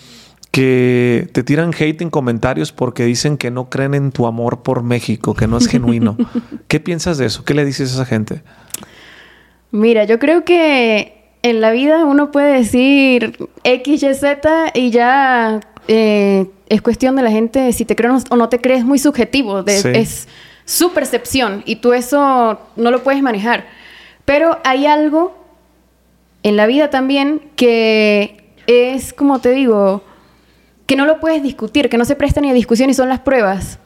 [0.51, 4.85] que te tiran hate en comentarios porque dicen que no creen en tu amor por
[4.85, 6.17] México, que no es genuino.
[6.69, 7.45] ¿Qué piensas de eso?
[7.45, 8.45] ¿Qué le dices a esa gente?
[9.75, 15.59] Mira, yo creo que en la vida uno puede decir X, Y, Z y ya
[15.89, 19.65] eh, es cuestión de la gente si te crees o no te crees, muy subjetivo.
[19.67, 20.29] Es
[20.65, 23.67] su percepción y tú eso no lo puedes manejar.
[24.25, 25.37] Pero hay algo
[26.45, 30.05] en la vida también que es, como te digo,
[30.87, 33.19] que no lo puedes discutir, que no se presta ni a discusión y son las
[33.19, 33.81] pruebas.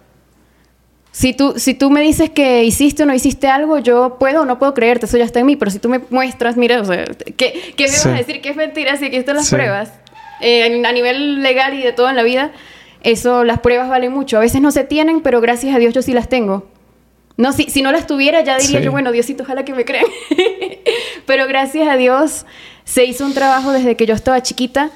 [1.10, 4.44] Si tú, si tú me dices que hiciste o no hiciste algo, yo puedo o
[4.44, 6.84] no puedo creerte, eso ya está en mí, pero si tú me muestras, mira, o
[6.84, 7.04] sea,
[7.36, 9.90] ¿qué, qué me vas a decir que es mentira si aquí están las pruebas?
[10.40, 12.52] Eh, a nivel legal y de todo en la vida,
[13.02, 14.36] eso, las pruebas valen mucho.
[14.36, 16.68] A veces no se tienen, pero gracias a Dios yo sí las tengo.
[17.36, 20.06] No, si, si no las tuviera, ya diría yo, bueno, Diosito, ojalá que me crean.
[21.26, 22.46] pero gracias a Dios
[22.84, 24.90] se hizo un trabajo desde que yo estaba chiquita,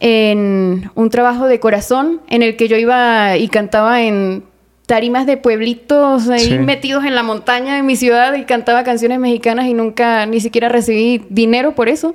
[0.00, 4.44] en un trabajo de corazón, en el que yo iba y cantaba en
[4.86, 9.66] tarimas de pueblitos ahí metidos en la montaña de mi ciudad y cantaba canciones mexicanas
[9.66, 12.14] y nunca ni siquiera recibí dinero por eso.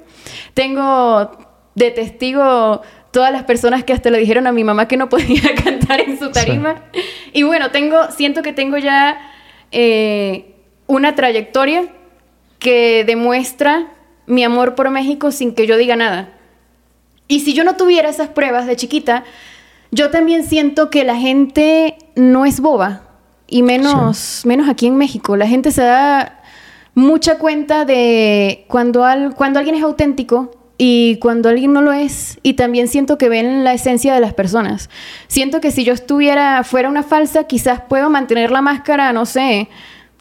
[0.53, 1.31] Tengo
[1.75, 2.81] de testigo
[3.11, 6.17] todas las personas que hasta le dijeron a mi mamá que no podía cantar en
[6.17, 6.83] su tarima.
[7.33, 9.19] Y bueno, tengo, siento que tengo ya
[9.71, 10.55] eh,
[10.87, 11.87] una trayectoria
[12.57, 13.91] que demuestra
[14.27, 16.33] mi amor por México sin que yo diga nada.
[17.27, 19.23] Y si yo no tuviera esas pruebas de chiquita,
[19.91, 23.03] yo también siento que la gente no es boba,
[23.51, 25.35] y menos, menos aquí en México.
[25.35, 26.41] La gente se da
[26.95, 32.39] mucha cuenta de cuando, cuando alguien es auténtico y cuando alguien no lo es.
[32.43, 34.89] Y también siento que ven la esencia de las personas.
[35.27, 39.67] Siento que si yo estuviera, fuera una falsa, quizás puedo mantener la máscara, no sé,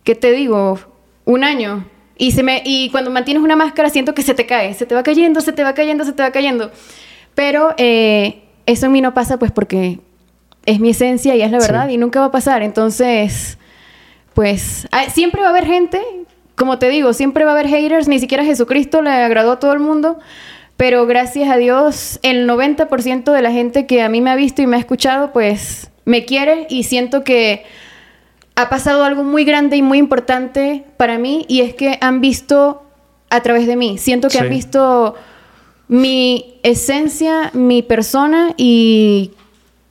[0.02, 0.80] ¿qué te digo?
[1.24, 1.86] Un año.
[2.18, 4.94] Y, se me, y cuando mantienes una máscara siento que se te cae, se te
[4.96, 6.72] va cayendo, se te va cayendo, se te va cayendo.
[7.36, 10.00] Pero eh, eso en mí no pasa pues porque
[10.66, 12.62] es mi esencia y es la verdad y nunca va a pasar.
[12.62, 13.58] Entonces,
[14.34, 16.00] pues siempre va a haber gente,
[16.56, 19.72] como te digo, siempre va a haber haters, ni siquiera Jesucristo le agradó a todo
[19.72, 20.18] el mundo,
[20.76, 24.62] pero gracias a Dios el 90% de la gente que a mí me ha visto
[24.62, 27.64] y me ha escuchado, pues me quiere y siento que
[28.56, 32.82] ha pasado algo muy grande y muy importante para mí y es que han visto
[33.30, 35.14] a través de mí, siento que han visto
[35.90, 39.32] mi esencia, mi persona y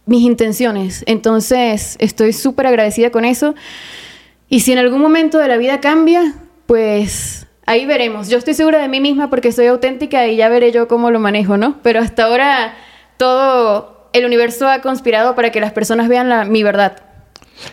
[0.06, 1.04] mis intenciones.
[1.08, 3.54] Entonces, estoy súper agradecida con eso.
[4.48, 6.36] Y si en algún momento de la vida cambia,
[6.68, 8.30] pues ahí veremos.
[8.30, 11.20] Yo estoy segura de mí misma porque soy auténtica y ya veré yo cómo lo
[11.20, 11.82] manejo, ¿no?
[11.84, 12.78] Pero hasta ahora
[13.18, 17.04] todo el universo ha conspirado para que las personas vean la, mi verdad.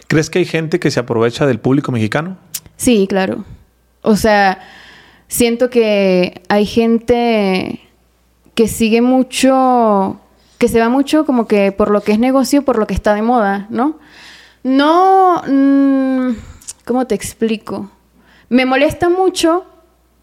[0.09, 2.39] ¿Crees que hay gente que se aprovecha del público mexicano?
[2.77, 3.45] Sí, claro.
[4.03, 4.59] O sea,
[5.29, 7.86] siento que hay gente
[8.57, 10.19] que sigue mucho,
[10.57, 13.15] que se va mucho como que por lo que es negocio, por lo que está
[13.15, 13.99] de moda, ¿no?
[14.65, 16.31] No, mm,
[16.87, 17.91] ¿cómo te explico?
[18.49, 19.67] Me molesta mucho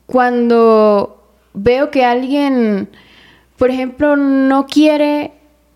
[0.08, 2.90] cuando veo que alguien,
[3.56, 5.34] por ejemplo, no quiere,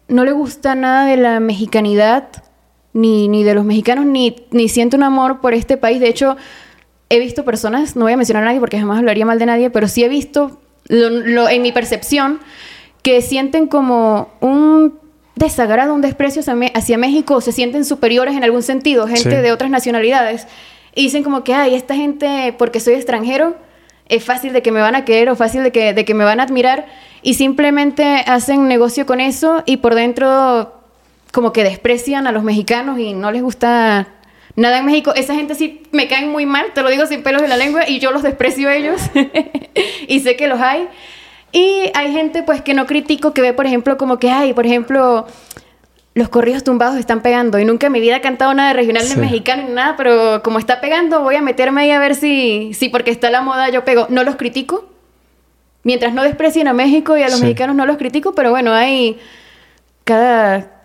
[0.07, 2.27] no le gusta nada de la mexicanidad,
[2.91, 5.99] ni, ni de los mexicanos, ni, ni siente un amor por este país.
[5.99, 6.37] De hecho,
[7.09, 9.69] he visto personas, no voy a mencionar a nadie porque jamás hablaría mal de nadie,
[9.69, 12.39] pero sí he visto lo, en mi percepción,
[13.01, 14.99] que sienten como un
[15.35, 16.41] desagrado, un desprecio
[16.73, 20.47] hacia, México, se sienten superiores en algún sentido, gente de otras nacionalidades,
[20.95, 23.55] y dicen como que, ay, esta gente, porque soy extranjero,
[24.09, 26.23] es fácil de que me van a querer o fácil de que, de que me
[26.23, 26.87] van a admirar,
[27.21, 30.73] y simplemente hacen negocio con eso y por dentro
[31.31, 34.07] como que desprecian a los mexicanos y no les gusta
[34.57, 35.13] nada en México.
[35.15, 37.87] Esa gente sí me caen muy mal, te lo digo sin pelos en la lengua,
[37.87, 38.99] y yo los desprecio a ellos.
[40.07, 40.89] y sé que los hay.
[41.53, 44.65] Y hay gente pues que no critico, que ve por ejemplo como que hay, por
[44.65, 45.25] ejemplo,
[46.13, 47.59] los corridos tumbados están pegando.
[47.59, 50.43] Y nunca en mi vida he cantado nada de regional ni mexicano ni nada, pero
[50.43, 53.69] como está pegando, voy a meterme ahí a ver si, si porque está la moda
[53.69, 54.07] yo pego.
[54.09, 54.89] No los critico.
[55.83, 59.19] Mientras no desprecien a México y a los mexicanos no los critico, pero bueno, hay
[60.03, 60.76] cada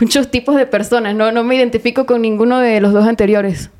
[0.00, 1.14] muchos tipos de personas.
[1.14, 3.70] No, no me identifico con ninguno de los dos anteriores.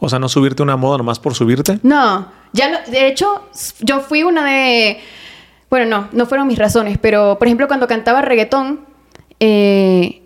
[0.00, 1.78] O sea, no subirte una moda nomás por subirte.
[1.82, 3.48] No, Ya de hecho,
[3.80, 5.00] yo fui una de...
[5.68, 8.80] Bueno, no, no fueron mis razones, pero por ejemplo cuando cantaba reggaetón,
[9.40, 10.22] eh,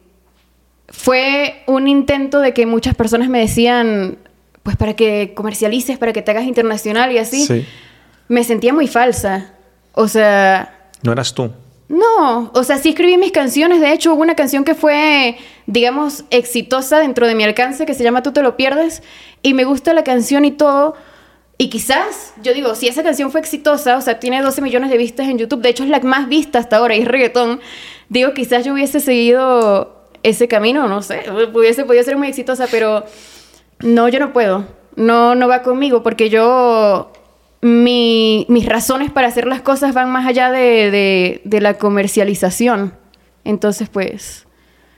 [0.88, 4.18] fue un intento de que muchas personas me decían,
[4.62, 7.46] pues para que comercialices, para que te hagas internacional y así.
[7.46, 7.66] Sí.
[8.28, 9.54] Me sentía muy falsa.
[9.92, 10.90] O sea...
[11.02, 11.50] No eras tú.
[11.88, 13.80] No, o sea, sí escribí mis canciones.
[13.80, 18.04] De hecho, hubo una canción que fue, digamos, exitosa dentro de mi alcance, que se
[18.04, 19.02] llama Tú te lo pierdes.
[19.42, 20.94] Y me gusta la canción y todo.
[21.56, 24.96] Y quizás, yo digo, si esa canción fue exitosa, o sea, tiene 12 millones de
[24.96, 27.60] vistas en YouTube, de hecho es la más vista hasta ahora y es reggaetón,
[28.08, 33.04] digo, quizás yo hubiese seguido ese camino, no sé, hubiese podido ser muy exitosa, pero
[33.80, 34.66] no, yo no puedo.
[34.94, 37.12] No, no va conmigo porque yo...
[37.60, 42.94] Mi, mis razones para hacer las cosas van más allá de, de, la comercialización.
[43.44, 44.46] Entonces, pues,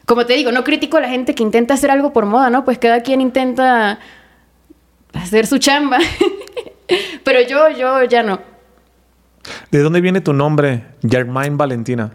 [0.07, 2.65] como te digo, no critico a la gente que intenta hacer algo por moda, ¿no?
[2.65, 3.99] Pues cada quien intenta
[5.15, 5.99] hacer su chamba.
[7.25, 8.41] Pero yo, yo ya no.
[9.71, 12.13] ¿De dónde viene tu nombre, Germain Valentina?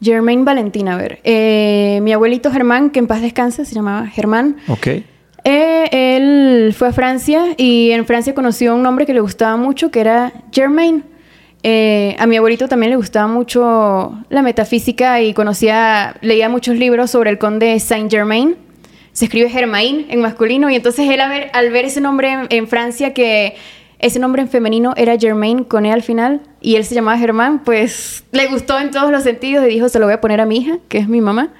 [0.00, 1.20] Germain Valentina, a ver.
[1.24, 4.56] Eh, mi abuelito Germán, que en paz descanse, se llamaba Germán.
[4.68, 4.88] Ok.
[5.44, 9.90] Eh, él fue a Francia y en Francia conoció un nombre que le gustaba mucho,
[9.90, 11.04] que era Germain.
[11.64, 17.10] Eh, a mi abuelito también le gustaba mucho la metafísica y conocía, leía muchos libros
[17.10, 18.56] sobre el conde Saint Germain.
[19.12, 23.56] Se escribe Germain en masculino y entonces él al ver, ese nombre en, Francia que
[23.98, 27.62] ese nombre en femenino era Germain con E al final y él se llamaba Germán,
[27.62, 30.46] pues le gustó en todos los sentidos y dijo se lo voy a poner a
[30.46, 31.50] mi hija, que es mi mamá.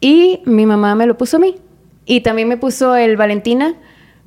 [0.00, 1.56] Y mi mamá me lo puso a mí.
[2.08, 3.74] Y también me puso el Valentina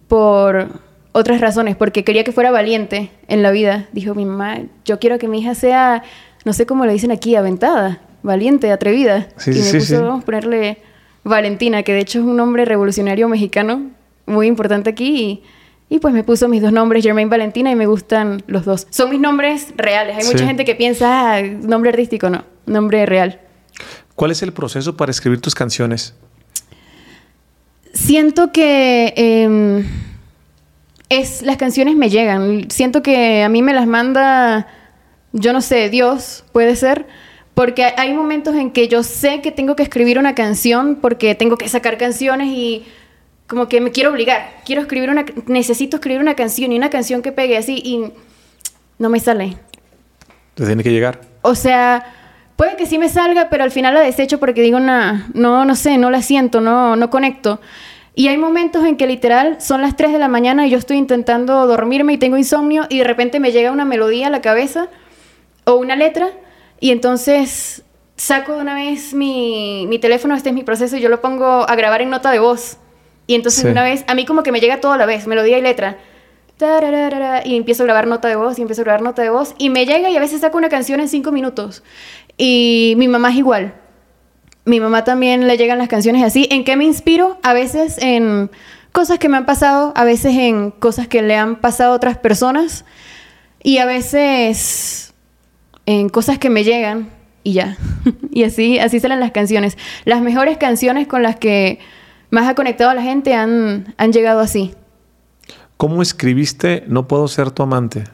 [0.07, 0.79] por
[1.13, 3.87] otras razones, porque quería que fuera valiente en la vida.
[3.91, 6.03] Dijo mi mamá, yo quiero que mi hija sea,
[6.45, 9.29] no sé cómo le dicen aquí, aventada, valiente, atrevida.
[9.47, 10.77] y me puso a ponerle
[11.23, 13.89] Valentina, que de hecho es un nombre revolucionario mexicano
[14.27, 15.41] muy importante aquí.
[15.89, 18.85] Y, pues me puso mis dos nombres, Germain Valentina, y me gustan los dos.
[18.91, 20.17] Son mis nombres reales.
[20.17, 23.41] Hay mucha gente que piensa, ah, nombre artístico, no, nombre real.
[24.13, 26.13] ¿Cuál es el proceso para escribir tus canciones?
[27.93, 29.85] Siento que em,
[31.09, 32.69] es, las canciones me llegan.
[32.69, 34.67] Siento que a mí me las manda,
[35.33, 37.07] yo no sé, Dios, puede ser.
[37.53, 41.57] Porque hay momentos en que yo sé que tengo que escribir una canción porque tengo
[41.57, 42.85] que sacar canciones y
[43.45, 44.61] como que me quiero obligar.
[44.65, 48.13] Quiero escribir una, necesito escribir una canción y una canción que pegue así y
[48.97, 49.57] no me sale.
[50.55, 51.19] Te tiene que llegar.
[51.41, 52.20] O sea,
[52.61, 55.75] Puede que sí me salga, pero al final la desecho porque digo, nah, no, no
[55.75, 57.59] sé, no la siento, no, no conecto.
[58.13, 60.97] Y hay momentos en que literal son las 3 de la mañana y yo estoy
[60.97, 64.89] intentando dormirme y tengo insomnio y de repente me llega una melodía a la cabeza
[65.63, 66.29] o una letra
[66.79, 67.81] y entonces
[68.15, 71.67] saco de una vez mi, mi teléfono, este es mi proceso, y yo lo pongo
[71.67, 72.77] a grabar en nota de voz.
[73.25, 75.57] Y entonces una vez, a mí como que me llega todo a la vez, melodía
[75.57, 75.97] y letra
[77.45, 79.69] y empiezo a grabar nota de voz y empiezo a grabar nota de voz y
[79.69, 81.83] me llega y a veces saco una canción en cinco minutos.
[82.43, 83.75] Y mi mamá es igual.
[84.65, 86.47] Mi mamá también le llegan las canciones así.
[86.49, 87.37] ¿En qué me inspiro?
[87.43, 88.49] A veces en
[88.91, 92.17] cosas que me han pasado, a veces en cosas que le han pasado a otras
[92.17, 92.83] personas
[93.61, 95.13] y a veces
[95.85, 97.11] en cosas que me llegan
[97.43, 97.77] y ya.
[98.31, 99.77] y así, así salen las canciones.
[100.05, 101.77] Las mejores canciones con las que
[102.31, 104.73] más ha conectado a la gente han, han llegado así.
[105.77, 108.05] ¿Cómo escribiste No puedo ser tu amante?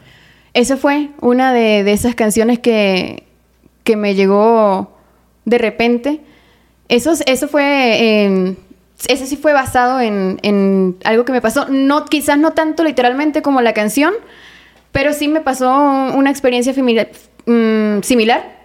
[0.53, 3.26] Esa fue una de, esas canciones que,
[3.87, 4.91] que, me llegó
[5.45, 6.21] de repente.
[6.89, 8.55] Eso, eso fue...
[9.07, 11.67] eso sí fue basado en, algo que me pasó.
[11.69, 14.13] No, quizás no tanto literalmente como la canción,
[14.91, 15.71] pero sí me pasó
[16.13, 18.57] una experiencia mm, similar.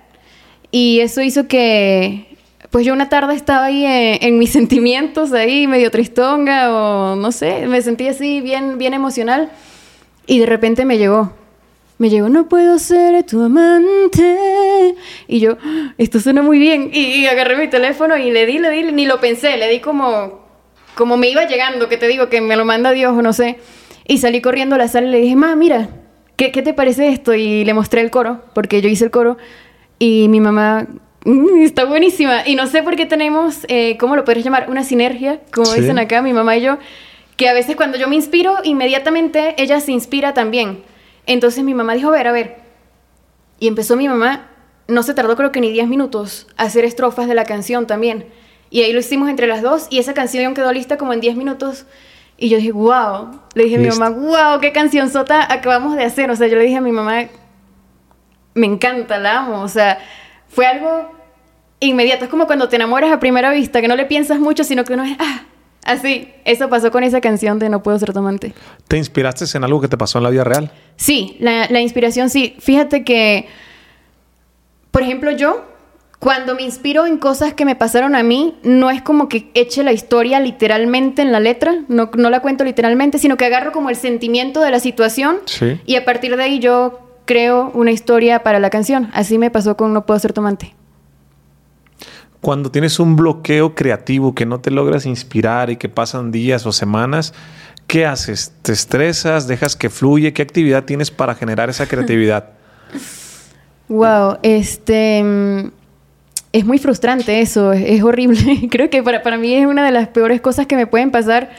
[0.71, 2.37] Y eso hizo que,
[2.71, 7.67] pues yo una tarde estaba ahí en, mis sentimientos, ahí medio tristonga o no sé,
[7.69, 9.51] me sentí así bien, bien emocional
[10.27, 11.33] y de repente me llegó.
[12.03, 14.97] Me llegó, no puedo ser tu amante.
[15.29, 15.57] Y yo,
[15.99, 16.91] esto suena muy bien.
[16.93, 20.41] Y, agarré mi teléfono y le di, le di, ni lo pensé, le di como,
[20.97, 23.61] como me iba llegando, que te digo, que me lo manda Dios o no sé.
[24.09, 25.91] Y salí corriendo a la sala y le dije, ma, mira,
[26.35, 27.35] ¿qué, ¿qué te parece esto?
[27.35, 29.39] Y le mostré el coro, porque yo hice el coro.
[30.01, 30.89] Y mi mamá
[31.25, 32.43] Mm, está buenísima.
[32.47, 34.69] Y no sé por qué tenemos, eh, ¿cómo lo podrías llamar?
[34.69, 36.79] Una sinergia, como dicen acá mi mamá y yo,
[37.37, 40.83] que a veces cuando yo me inspiro, inmediatamente ella se inspira también.
[41.27, 42.57] Entonces mi mamá dijo, a ver, a ver.
[43.59, 44.49] Y empezó mi mamá,
[44.89, 48.27] no se tardó creo que ni 10 minutos, a hacer estrofas de la canción también.
[48.71, 51.37] Y ahí lo hicimos entre las dos y esa canción quedó lista como en 10
[51.37, 51.87] minutos.
[52.39, 53.41] Y yo dije, wow.
[53.55, 56.31] Le dije a mi mamá, wow, qué canción sota acabamos de hacer.
[56.31, 57.27] O sea, yo le dije a mi mamá,
[58.55, 59.61] me encanta, la amo.
[59.61, 59.99] O sea,
[60.49, 61.13] fue algo
[61.81, 62.25] inmediato.
[62.25, 64.95] Es como cuando te enamoras a primera vista, que no le piensas mucho, sino que
[64.95, 65.43] uno es, ah,
[65.85, 68.55] Así, eso pasó con esa canción de No puedo ser tu amante.
[68.89, 70.71] ¿Te inspiraste en algo que te pasó en la vida real?
[70.97, 72.55] Sí, la, la inspiración sí.
[72.61, 73.49] Fíjate que,
[74.91, 75.65] por ejemplo, yo
[76.23, 79.83] cuando me inspiro en cosas que me pasaron a mí, no es como que eche
[79.83, 83.91] la historia literalmente en la letra, no, no la cuento literalmente, sino que agarro como
[83.91, 85.39] el sentimiento de la situación
[85.85, 89.11] y a partir de ahí yo creo una historia para la canción.
[89.15, 90.77] Así me pasó con No puedo ser tomante.
[92.43, 96.73] Cuando tienes un bloqueo creativo que no te logras inspirar y que pasan días o
[96.73, 97.35] semanas,
[97.87, 98.53] ¿qué haces?
[98.63, 99.47] ¿Te estresas?
[99.47, 100.33] ¿Dejas que fluye?
[100.33, 102.49] ¿Qué actividad tienes para generar esa creatividad?
[103.89, 105.71] wow, este mm,
[106.53, 108.67] es muy frustrante eso, es, horrible.
[108.73, 111.51] Creo que para, para, mí es una de las peores cosas que me pueden pasar.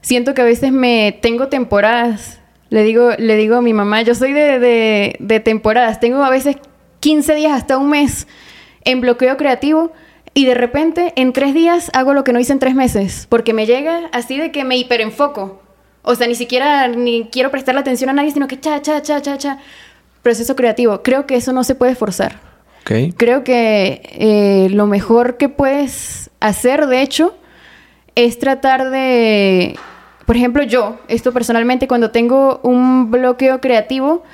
[0.00, 2.40] Siento que a veces me tengo temporadas.
[2.70, 6.00] Le digo, le digo a mi mamá, yo soy de, de, de temporadas.
[6.00, 6.56] Tengo a veces
[7.00, 8.26] 15 días hasta un mes
[8.86, 9.92] en bloqueo creativo
[10.34, 13.26] y de repente en tres días hago lo que no hice en tres meses.
[13.28, 15.62] Porque me llega así de que me hiperenfoco.
[16.02, 19.20] O sea, ni siquiera ni quiero prestarle atención a nadie, sino que cha, cha, cha,
[19.20, 19.58] cha, cha.
[20.22, 21.02] Proceso creativo.
[21.02, 22.40] Creo que eso no se puede forzar.
[23.16, 27.36] Creo que eh, lo mejor que puedes hacer, de hecho,
[28.16, 29.76] es tratar de,
[30.26, 34.24] por ejemplo, yo, esto personalmente, cuando tengo un bloqueo creativo,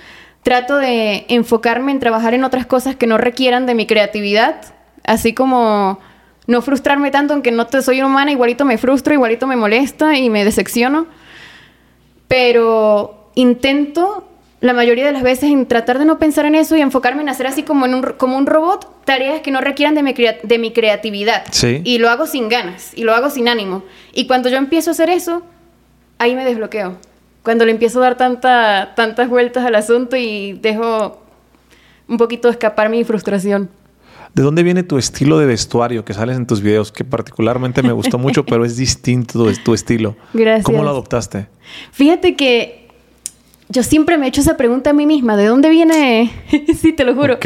[0.43, 4.57] trato de enfocarme en trabajar en otras cosas que no requieran de mi creatividad,
[5.07, 5.99] así como
[6.47, 10.31] no frustrarme tanto, aunque no te soy humana, igualito me frustro, igualito me molesta y
[10.31, 11.07] me decepciono,
[12.29, 14.29] pero intento
[14.61, 17.29] la mayoría de las veces en tratar de no pensar en eso y enfocarme en
[17.29, 20.59] hacer así como, en un, como un robot tareas que no requieran de mi, de
[20.59, 21.45] mi creatividad.
[21.51, 21.83] Sí.
[21.85, 23.83] Y lo hago sin ganas y lo hago sin ánimo.
[24.13, 25.43] Y cuando yo empiezo a hacer eso,
[26.19, 26.97] ahí me desbloqueo.
[27.43, 31.21] Cuando le empiezo a dar tanta, tantas vueltas al asunto y dejo
[32.09, 33.71] un poquito escapar mi frustración.
[34.37, 36.93] ¿De dónde viene tu estilo de vestuario que sales en tus videos?
[36.93, 40.15] Que particularmente me gustó mucho, pero es distinto tu estilo.
[40.35, 40.63] Gracias.
[40.63, 41.47] ¿Cómo lo adoptaste?
[41.91, 42.87] Fíjate que
[43.71, 46.31] yo siempre me he hecho esa pregunta a mí misma, ¿de dónde viene?
[46.79, 47.39] sí, te lo juro.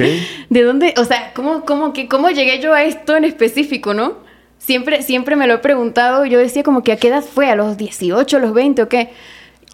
[0.49, 0.95] ¿De dónde?
[0.97, 4.15] O sea, ¿cómo, cómo, que, ¿cómo llegué yo a esto en específico, no?
[4.59, 6.27] Siempre, siempre me lo he preguntado.
[6.27, 8.89] Yo decía como que a qué edad fue, a los 18, a los 20 o
[8.89, 9.11] qué.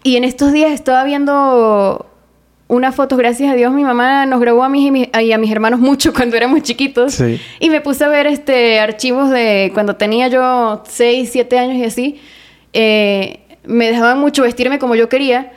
[0.03, 2.05] Y en estos días estaba viendo
[2.67, 5.79] una foto, gracias a Dios, mi mamá nos grabó a mí y, a mis hermanos
[5.79, 7.19] mucho cuando éramos chiquitos.
[7.59, 11.83] Y me puse a ver este archivos de cuando tenía yo 6, 7 años y
[11.85, 12.21] así.
[12.73, 15.51] Eh, me dejaban mucho vestirme como yo quería.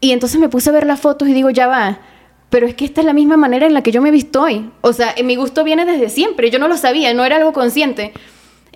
[0.00, 1.98] Y entonces me puse a ver las fotos y digo, ya va,
[2.50, 4.42] pero es que esta es la misma manera en la que yo me he visto
[4.42, 4.70] hoy.
[4.80, 8.12] O sea, mi gusto viene desde siempre, yo no lo sabía, no era algo consciente.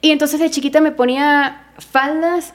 [0.00, 2.54] Y entonces de chiquita me ponía faldas,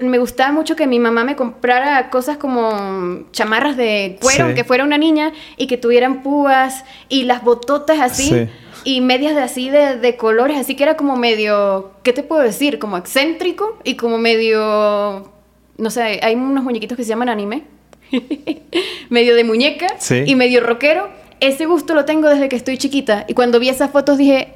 [0.00, 4.84] me gustaba mucho que mi mamá me comprara cosas como chamarras de cuero, que fuera
[4.84, 8.48] una niña y que tuvieran púas y las bototas así.
[8.82, 12.40] Y medias de así de, de, colores, así que era como medio, ¿qué te puedo
[12.40, 12.78] decir?
[12.78, 15.30] Como excéntrico y como medio,
[15.76, 17.64] no sé, hay unos muñequitos que se llaman anime,
[19.10, 19.86] medio de muñeca
[20.24, 21.10] y medio rockero.
[21.40, 23.26] Ese gusto lo tengo desde que estoy chiquita.
[23.28, 24.54] Y cuando vi esas fotos dije,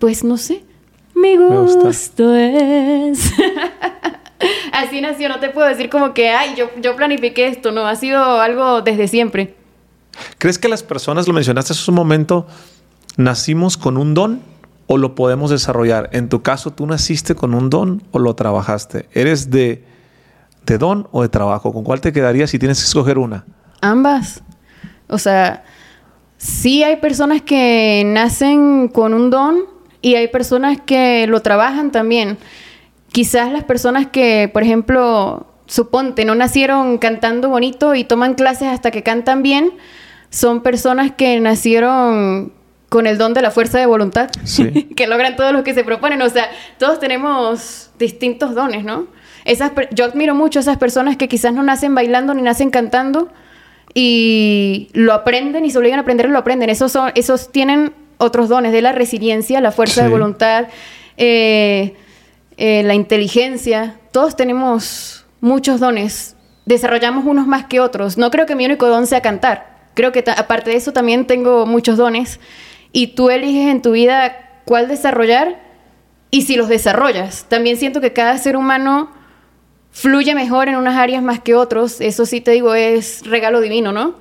[0.00, 0.62] pues no sé,
[1.16, 3.32] mi gusto es...
[4.72, 7.96] Así nació, no te puedo decir como que, ay, yo, yo planifiqué esto, no, ha
[7.96, 9.56] sido algo desde siempre.
[10.38, 12.46] ¿Crees que las personas, lo mencionaste hace un momento,
[13.16, 14.42] nacimos con un don
[14.86, 16.10] o lo podemos desarrollar?
[16.12, 19.08] En tu caso, ¿tú naciste con un don o lo trabajaste?
[19.12, 19.84] ¿Eres de
[20.66, 21.72] ¿De don o de trabajo?
[21.72, 23.44] ¿Con cuál te quedaría si tienes que escoger una?
[23.80, 24.42] Ambas.
[25.08, 25.62] O sea,
[26.38, 29.75] sí hay personas que nacen con un don
[30.06, 32.38] y hay personas que lo trabajan también.
[33.10, 38.92] Quizás las personas que, por ejemplo, suponte, no nacieron cantando bonito y toman clases hasta
[38.92, 39.72] que cantan bien,
[40.30, 42.52] son personas que nacieron
[42.88, 44.30] con el don de la fuerza de voluntad,
[44.96, 46.22] que logran todo lo que se proponen.
[46.22, 49.08] O sea, todos tenemos distintos dones, ¿no?
[49.90, 53.28] yo admiro mucho a esas personas que quizás no nacen bailando ni nacen cantando
[53.92, 56.70] y lo aprenden y se obligan a aprender y lo aprenden.
[56.70, 60.68] Esos, son, esos tienen otros dones de la resiliencia, la fuerza de voluntad,
[61.16, 61.94] eh,
[62.56, 63.96] eh, la inteligencia.
[64.12, 66.36] Todos tenemos muchos dones.
[66.64, 68.18] Desarrollamos unos más que otros.
[68.18, 69.76] No creo que mi único don sea cantar.
[69.94, 72.40] Creo que aparte de eso también tengo muchos dones.
[72.92, 75.60] Y tú eliges en tu vida cuál desarrollar
[76.30, 77.46] y si los desarrollas.
[77.48, 79.10] También siento que cada ser humano
[79.96, 83.92] fluye mejor en unas áreas más que otros, eso sí te digo, es regalo divino,
[83.92, 84.14] ¿no?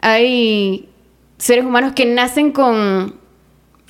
[0.00, 0.88] Hay
[1.36, 3.19] seres humanos que nacen con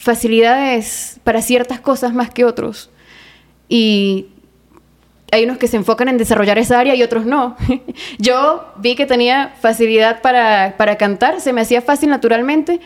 [0.00, 2.88] facilidades para ciertas cosas más que otros.
[3.68, 4.28] Y
[5.30, 7.54] hay unos que se enfocan en desarrollar esa área y otros no.
[8.18, 12.80] Yo vi que tenía facilidad para, para, cantar, se me hacía fácil naturalmente,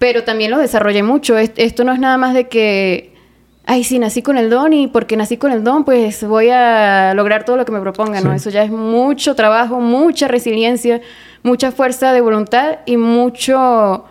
[0.00, 1.38] pero también lo desarrollé mucho.
[1.38, 3.16] Esto no es nada más de que
[3.64, 7.12] ay, sí, nací con el don y porque nací con el don, pues voy a
[7.14, 8.32] lograr todo lo que me proponga, ¿no?
[8.32, 11.02] Eso ya es mucho trabajo, mucha resiliencia,
[11.42, 14.06] mucha fuerza de voluntad y mucho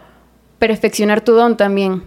[0.59, 2.03] perfeccionar tu don también.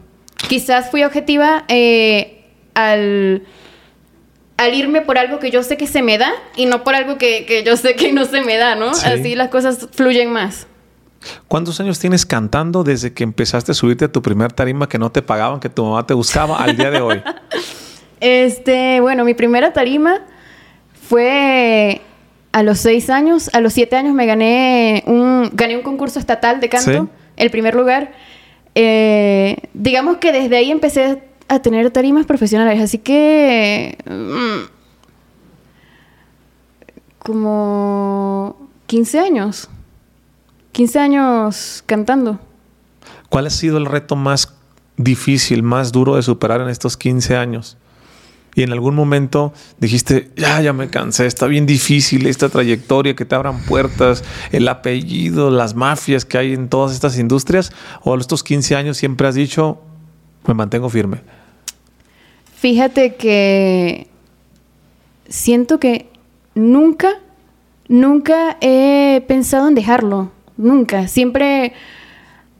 [0.48, 3.42] Quizás fui objetiva eh, al,
[4.56, 7.18] al irme por algo que yo sé que se me da y no por algo
[7.18, 8.90] que, yo sé que no se me da, ¿no?
[8.90, 10.66] Así las cosas fluyen más.
[11.48, 15.10] ¿Cuántos años tienes cantando desde que empezaste a subirte a tu primer tarima que no
[15.10, 17.22] te pagaban, que tu mamá te buscaba al día de hoy?
[18.20, 20.20] este, bueno, mi primera tarima
[21.08, 22.00] fue
[22.52, 23.50] a los seis años.
[23.52, 27.74] A los siete años me gané un, gané un concurso estatal de canto, el primer
[27.74, 28.12] lugar.
[28.74, 33.98] Eh, digamos que desde ahí empecé a tener tarimas profesionales, así que...
[34.06, 34.80] Mm,
[37.18, 38.56] como
[38.86, 39.68] 15 años.
[40.72, 42.40] 15 años cantando.
[43.28, 44.54] ¿Cuál ha sido el reto más
[44.96, 47.76] difícil, más duro de superar en estos 15 años?
[48.54, 53.24] Y en algún momento dijiste, ya, ya me cansé, está bien difícil esta trayectoria, que
[53.24, 57.72] te abran puertas, el apellido, las mafias que hay en todas estas industrias,
[58.02, 59.80] o a estos 15 años siempre has dicho,
[60.46, 61.18] me mantengo firme.
[62.56, 64.08] Fíjate que
[65.28, 66.08] siento que
[66.54, 67.20] nunca,
[67.88, 71.08] nunca he pensado en dejarlo nunca.
[71.08, 71.72] Siempre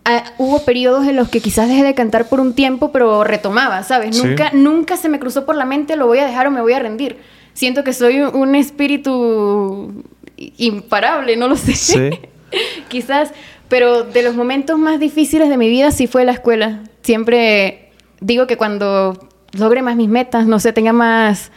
[0.05, 3.83] ah, hubo periodos en los que quizás dejé de cantar por un tiempo, pero retomaba,
[3.83, 4.23] ¿sabes?
[4.23, 6.73] Nunca, nunca se me cruzó por la mente, lo voy a dejar o me voy
[6.73, 7.19] a rendir.
[7.53, 10.05] Siento que soy un espíritu
[10.37, 11.75] imparable, no lo sé.
[11.75, 12.11] Sí.
[12.89, 13.33] quizás,
[13.69, 16.81] pero de los momentos más difíciles de mi vida sí fue la escuela.
[17.03, 17.91] Siempre
[18.21, 21.51] digo que cuando logre más mis metas, no sé, tenga más,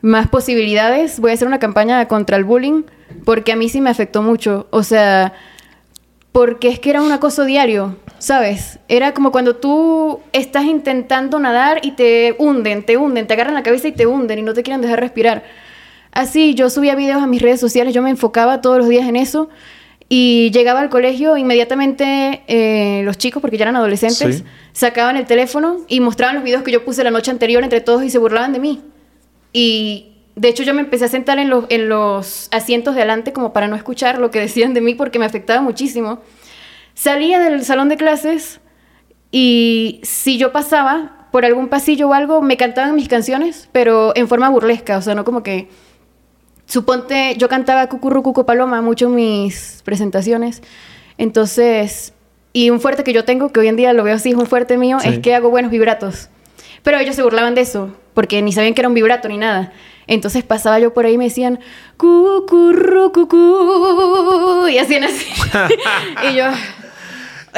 [0.00, 2.82] más posibilidades, voy a hacer una campaña contra el bullying,
[3.24, 4.66] porque a mí sí me afectó mucho.
[4.70, 5.32] O sea,
[6.34, 8.80] porque es que era un acoso diario, ¿sabes?
[8.88, 13.62] Era como cuando tú estás intentando nadar y te hunden, te hunden, te agarran la
[13.62, 15.44] cabeza y te hunden y no te quieren dejar respirar.
[16.10, 19.14] Así, yo subía videos a mis redes sociales, yo me enfocaba todos los días en
[19.14, 19.48] eso
[20.08, 25.82] y llegaba al colegio, inmediatamente eh, los chicos, porque ya eran adolescentes, sacaban el teléfono
[25.86, 28.52] y mostraban los videos que yo puse la noche anterior entre todos y se burlaban
[28.52, 28.82] de mí.
[29.52, 33.32] Y de hecho, yo me empecé a sentar en los, en los asientos de adelante
[33.32, 36.20] como para no escuchar lo que decían de mí porque me afectaba muchísimo.
[36.94, 38.60] Salía del salón de clases
[39.30, 44.28] y si yo pasaba por algún pasillo o algo, me cantaban mis canciones, pero en
[44.28, 45.68] forma burlesca, o sea, no como que...
[46.66, 50.62] Suponte, yo cantaba Cucurru Cucu Paloma mucho en mis presentaciones,
[51.18, 52.14] entonces,
[52.52, 54.46] y un fuerte que yo tengo, que hoy en día lo veo así, es un
[54.46, 56.30] fuerte mío, es que hago buenos vibratos.
[56.82, 59.72] Pero ellos se burlaban de eso, porque ni sabían que era un vibrato ni nada.
[60.06, 61.60] Entonces pasaba yo por ahí y me decían,
[61.96, 65.26] cucurru, cucú, y hacían así.
[66.30, 66.44] y yo,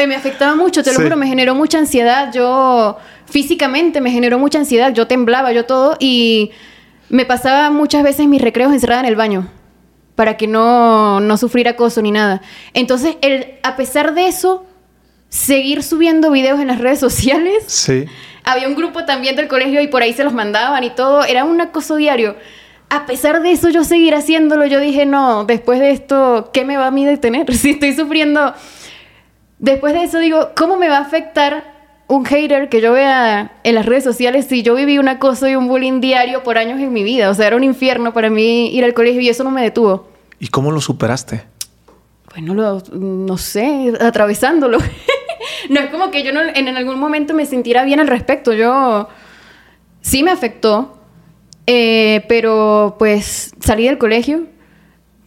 [0.07, 2.33] me afectaba mucho, te lo juro, me generó mucha ansiedad.
[2.33, 4.93] Yo, físicamente, me generó mucha ansiedad.
[4.93, 6.51] Yo temblaba, yo todo, y
[7.09, 9.49] me pasaba muchas veces mis recreos encerrada en el baño
[10.15, 12.41] para que no, no sufriera acoso ni nada.
[12.75, 14.65] Entonces, el, a pesar de eso,
[15.29, 17.65] seguir subiendo videos en las redes sociales.
[17.67, 18.07] Sí
[18.47, 21.25] había un grupo también del colegio y por ahí se los mandaban y todo.
[21.25, 22.37] Era un acoso diario.
[22.89, 24.65] A pesar de eso, yo seguir haciéndolo.
[24.67, 27.53] Yo dije, no, después de esto, ¿qué me va a mí detener?
[27.55, 28.55] Si estoy sufriendo.
[29.59, 31.75] Después de eso, digo, ¿cómo me va a afectar
[32.07, 35.57] un hater que yo vea en las redes sociales si yo viví un acoso y
[35.57, 37.31] un bullying diario por años en mi vida?
[37.31, 40.09] O sea, era un infierno para mí ir al colegio y eso no me detuvo.
[40.39, 41.43] ¿Y cómo lo superaste?
[42.31, 44.79] Bueno, lo, no sé, atravesándolo.
[45.71, 48.53] no es como que yo en algún momento me sintiera bien al respecto.
[48.53, 49.09] Yo
[50.01, 50.99] sí me afectó,
[51.67, 54.47] eh, pero pues salí del colegio,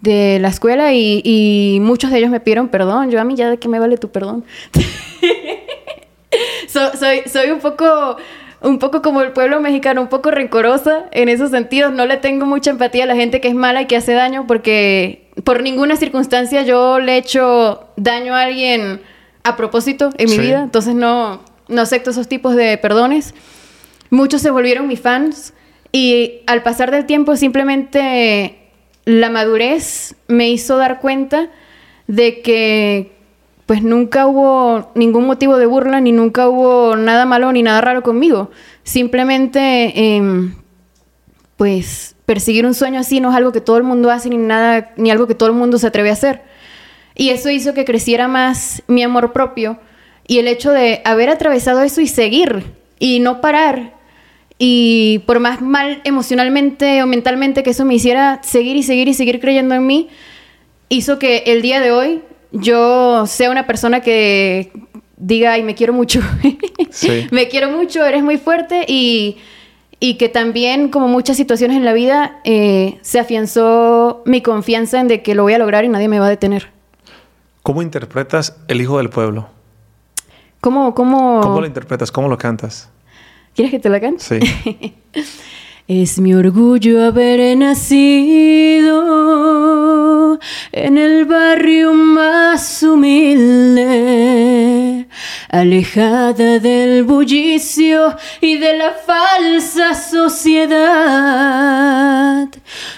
[0.02, 3.12] de la escuela y, muchos de ellos me pidieron perdón.
[3.12, 4.46] Yo a mí ya de qué me vale tu perdón.
[6.68, 8.18] soy, soy un poco
[8.62, 11.94] un poco como el pueblo mexicano, un poco rencorosa en esos sentidos.
[11.94, 14.48] No le tengo mucha empatía a la gente que es mala y que hace daño
[14.48, 19.02] porque por ninguna circunstancia yo le he hecho daño a alguien
[19.50, 23.34] a propósito en mi vida, entonces no, no acepto esos tipos de perdones.
[24.10, 25.54] Muchos se volvieron mis fans
[25.92, 28.58] y al pasar del tiempo simplemente
[29.06, 31.50] la madurez me hizo dar cuenta
[32.08, 33.20] de que
[33.70, 38.02] pues nunca hubo ningún motivo de burla, ni nunca hubo nada malo ni nada raro
[38.02, 38.50] conmigo.
[38.82, 40.56] Simplemente, em,
[41.56, 44.92] pues, perseguir un sueño así no es algo que todo el mundo hace, ni nada,
[44.98, 46.42] ni algo que todo el mundo se atreve a hacer.
[47.20, 49.78] Y eso hizo que creciera más mi amor propio
[50.26, 52.64] y el hecho de haber atravesado eso y seguir
[52.98, 53.94] y no parar.
[54.58, 59.14] Y por más mal emocionalmente o mentalmente que eso me hiciera, seguir y seguir y
[59.14, 60.08] seguir creyendo en mí,
[60.88, 62.22] hizo que el día de hoy
[62.54, 64.72] yo sea una persona que
[65.18, 66.22] diga, ay, me quiero mucho.
[67.32, 69.40] me quiero mucho, eres muy fuerte y
[70.00, 75.10] y que también, como muchas situaciones en la vida, eh, se afianzó mi confianza en
[75.10, 76.79] de que lo voy a lograr y nadie me va a detener.
[77.64, 79.48] ¿Cómo interpretas El Hijo del Pueblo?
[80.62, 81.42] ¿Cómo, cómo...
[81.42, 82.12] ¿Cómo lo interpretas?
[82.12, 82.90] ¿Cómo lo cantas?
[83.56, 84.24] ¿Quieres que te la cante?
[84.24, 84.40] Sí.
[85.90, 89.00] Es mi orgullo haber nacido
[90.72, 93.69] en el barrio más humilde,
[95.50, 100.80] alejada del bullicio y de la falsa sociedad.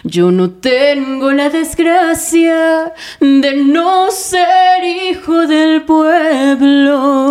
[0.04, 7.22] Yo no tengo la desgracia de no ser hijo del pueblo.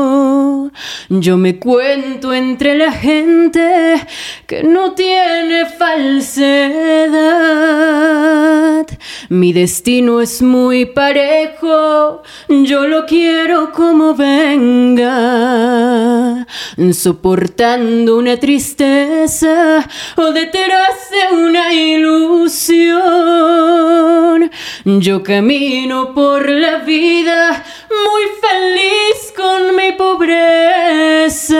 [1.08, 4.00] Yo me cuento entre la gente
[4.46, 6.70] que no tiene falsedad.
[9.28, 15.09] Mi destino es muy parejo, yo lo quiero como venga,
[16.92, 19.86] soportando una tristeza
[20.16, 23.00] o detrás de una ilusión.
[24.84, 31.58] Yo camino por la vida muy feliz con mi pobreza,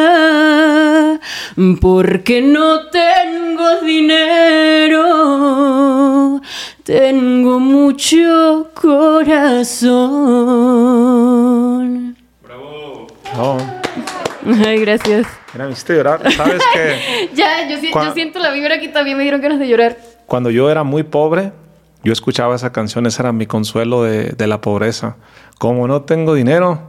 [1.80, 5.01] porque no tengo dinero,
[6.84, 9.90] tengo mucho corazón.
[12.42, 13.09] Bravo.
[14.66, 15.26] Ay, gracias.
[15.52, 16.20] Mira, me hiciste llorar.
[16.32, 17.30] ¿Sabes qué?
[17.34, 19.96] ya, yo, yo siento la vibra aquí también me dieron ganas de llorar.
[20.26, 21.52] Cuando yo era muy pobre,
[22.02, 25.16] yo escuchaba esa canción, ese era mi consuelo de, de la pobreza.
[25.58, 26.80] Como no tengo dinero,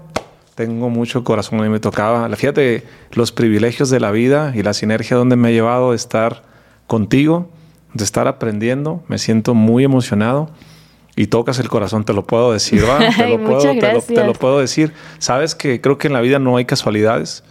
[0.55, 1.59] tengo mucho corazón.
[1.59, 2.29] A mí me tocaba.
[2.35, 6.43] Fíjate, los privilegios de la vida y la sinergia donde me ha llevado de estar
[6.87, 7.49] contigo,
[7.93, 9.03] de estar aprendiendo.
[9.07, 10.49] Me siento muy emocionado
[11.15, 12.99] y tocas el corazón, te lo puedo decir, ¿va?
[13.17, 14.93] Te, lo puedo, te, lo, te lo puedo decir.
[15.19, 17.43] Sabes que creo que en la vida no hay casualidades.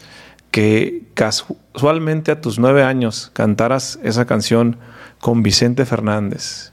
[0.51, 4.79] Que casualmente a tus nueve años cantaras esa canción
[5.21, 6.73] con Vicente Fernández,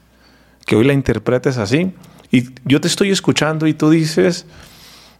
[0.66, 1.92] que hoy la interpretes así,
[2.30, 4.46] y yo te estoy escuchando y tú dices,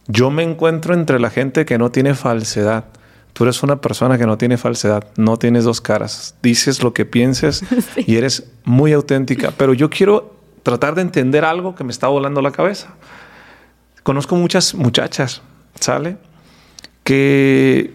[0.07, 2.85] yo me encuentro entre la gente que no tiene falsedad.
[3.33, 7.05] Tú eres una persona que no tiene falsedad, no tienes dos caras, dices lo que
[7.05, 7.63] pienses
[7.95, 8.03] sí.
[8.05, 12.41] y eres muy auténtica, pero yo quiero tratar de entender algo que me está volando
[12.41, 12.95] la cabeza.
[14.03, 15.41] Conozco muchas muchachas,
[15.79, 16.17] ¿sale?
[17.03, 17.93] Que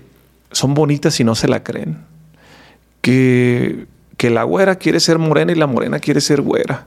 [0.52, 1.98] son bonitas y no se la creen.
[3.00, 3.86] Que,
[4.16, 6.86] que la güera quiere ser morena y la morena quiere ser güera.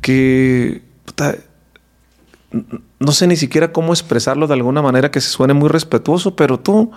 [0.00, 1.36] Que puta,
[2.98, 6.58] no sé ni siquiera cómo expresarlo de alguna manera que se suene muy respetuoso, pero
[6.58, 6.90] tú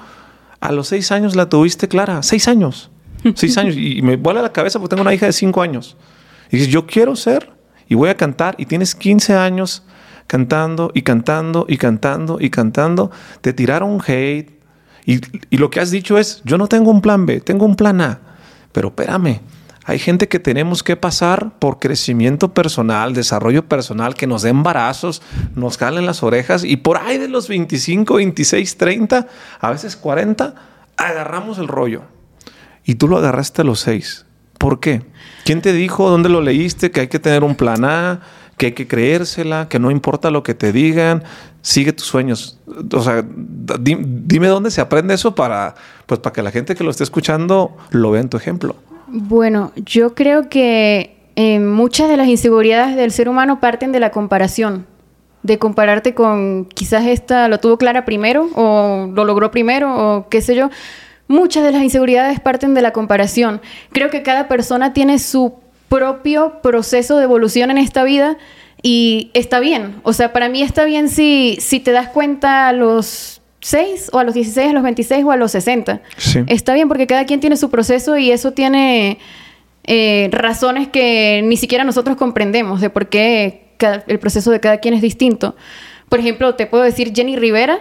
[0.59, 2.23] a los seis años la tuviste clara.
[2.23, 2.89] Seis años.
[3.35, 3.75] Seis años.
[3.77, 5.97] Y me vuela la cabeza porque tengo una hija de cinco años.
[6.51, 7.54] Y dices, yo quiero ser
[7.87, 8.55] y voy a cantar.
[8.57, 9.83] Y tienes 15 años
[10.27, 13.11] cantando y cantando y cantando y cantando.
[13.41, 14.59] Te tiraron hate.
[15.05, 17.75] Y, y lo que has dicho es, yo no tengo un plan B, tengo un
[17.75, 18.19] plan A.
[18.71, 19.39] Pero espérame,
[19.87, 25.21] hay gente que tenemos que pasar por crecimiento personal, desarrollo personal, que nos den embarazos,
[25.53, 29.27] nos calen las orejas y por ahí de los 25, 26, 30,
[29.59, 30.55] a veces 40,
[30.97, 32.01] agarramos el rollo.
[32.83, 34.25] Y tú lo agarraste a los 6.
[34.57, 35.03] ¿Por qué?
[35.45, 38.21] ¿Quién te dijo, dónde lo leíste, que hay que tener un plan A,
[38.57, 41.23] que hay que creérsela, que no importa lo que te digan,
[41.61, 42.59] sigue tus sueños?
[42.91, 43.23] O sea,
[43.79, 45.75] dime dónde se aprende eso para,
[46.07, 48.75] pues, para que la gente que lo esté escuchando lo vea en tu ejemplo.
[49.05, 54.09] Bueno, yo creo que eh, muchas de las inseguridades del ser humano parten de la
[54.09, 54.87] comparación,
[55.43, 60.41] de compararte con quizás esta lo tuvo clara primero o lo logró primero o qué
[60.41, 60.71] sé yo.
[61.27, 63.61] Muchas de las inseguridades parten de la comparación.
[63.91, 65.55] Creo que cada persona tiene su
[65.89, 68.37] propio proceso de evolución en esta vida
[68.81, 69.95] y está bien.
[70.03, 74.19] O sea, para mí está bien si, si te das cuenta a los 6 o
[74.19, 76.01] a los 16, a los 26 o a los 60.
[76.17, 76.43] Sí.
[76.47, 79.17] Está bien porque cada quien tiene su proceso y eso tiene
[79.85, 84.77] eh, razones que ni siquiera nosotros comprendemos de por qué cada, el proceso de cada
[84.77, 85.55] quien es distinto.
[86.09, 87.79] Por ejemplo, te puedo decir Jenny Rivera,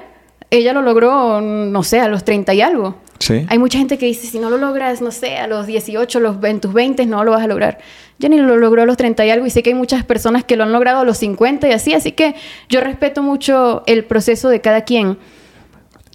[0.50, 2.96] ella lo logró, no sé, a los 30 y algo.
[3.18, 3.46] Sí.
[3.48, 6.42] Hay mucha gente que dice, si no lo logras, no sé, a los 18, los,
[6.44, 7.78] en tus 20 no lo vas a lograr.
[8.20, 10.56] Jenny lo logró a los 30 y algo y sé que hay muchas personas que
[10.56, 12.34] lo han logrado a los 50 y así, así que
[12.68, 15.18] yo respeto mucho el proceso de cada quien.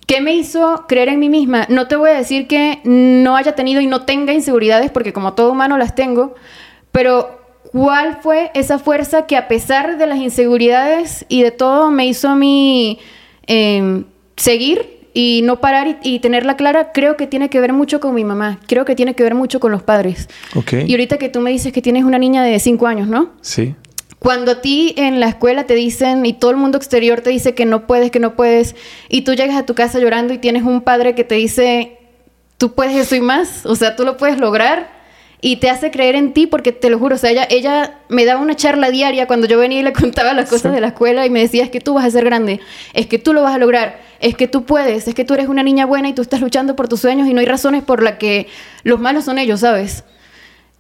[0.06, 1.68] ¿Qué me hizo creer en mí misma?
[1.70, 5.34] No te voy a decir que no haya tenido y no tenga inseguridades, porque como
[5.34, 6.34] todo humano las tengo,
[6.92, 7.40] pero
[7.72, 12.30] ¿cuál fue esa fuerza que a pesar de las inseguridades y de todo me hizo
[12.30, 13.00] a mí
[13.46, 14.04] eh,
[14.36, 16.94] seguir y no parar y, y, tenerla clara?
[16.94, 19.60] Creo que tiene que ver mucho con mi mamá, creo que tiene que ver mucho
[19.60, 20.30] con los padres.
[20.56, 20.86] Okay.
[20.88, 23.32] Y ahorita que tú me dices que tienes una niña de 5 años, ¿no?
[23.42, 23.76] Sí.
[24.18, 27.54] Cuando a ti en la escuela te dicen y todo el mundo exterior te dice
[27.54, 28.78] que no puedes, que no puedes,
[29.10, 31.98] y tú llegas a tu casa llorando y tienes un padre que te dice,
[32.58, 34.99] tú puedes eso y más, o sea, tú lo puedes lograr,
[35.42, 38.26] y te hace creer en ti porque te lo juro, o sea, ella, ella me
[38.26, 41.26] daba una charla diaria cuando yo venía y le contaba las cosas de la escuela
[41.26, 42.60] y me decía, es que tú vas a ser grande,
[42.94, 45.48] es que tú lo vas a lograr, es que tú puedes, es que tú eres
[45.48, 48.04] una niña buena y tú estás luchando por tus sueños y no hay razones por
[48.04, 48.48] las que
[48.84, 50.04] los malos son ellos, ¿sabes?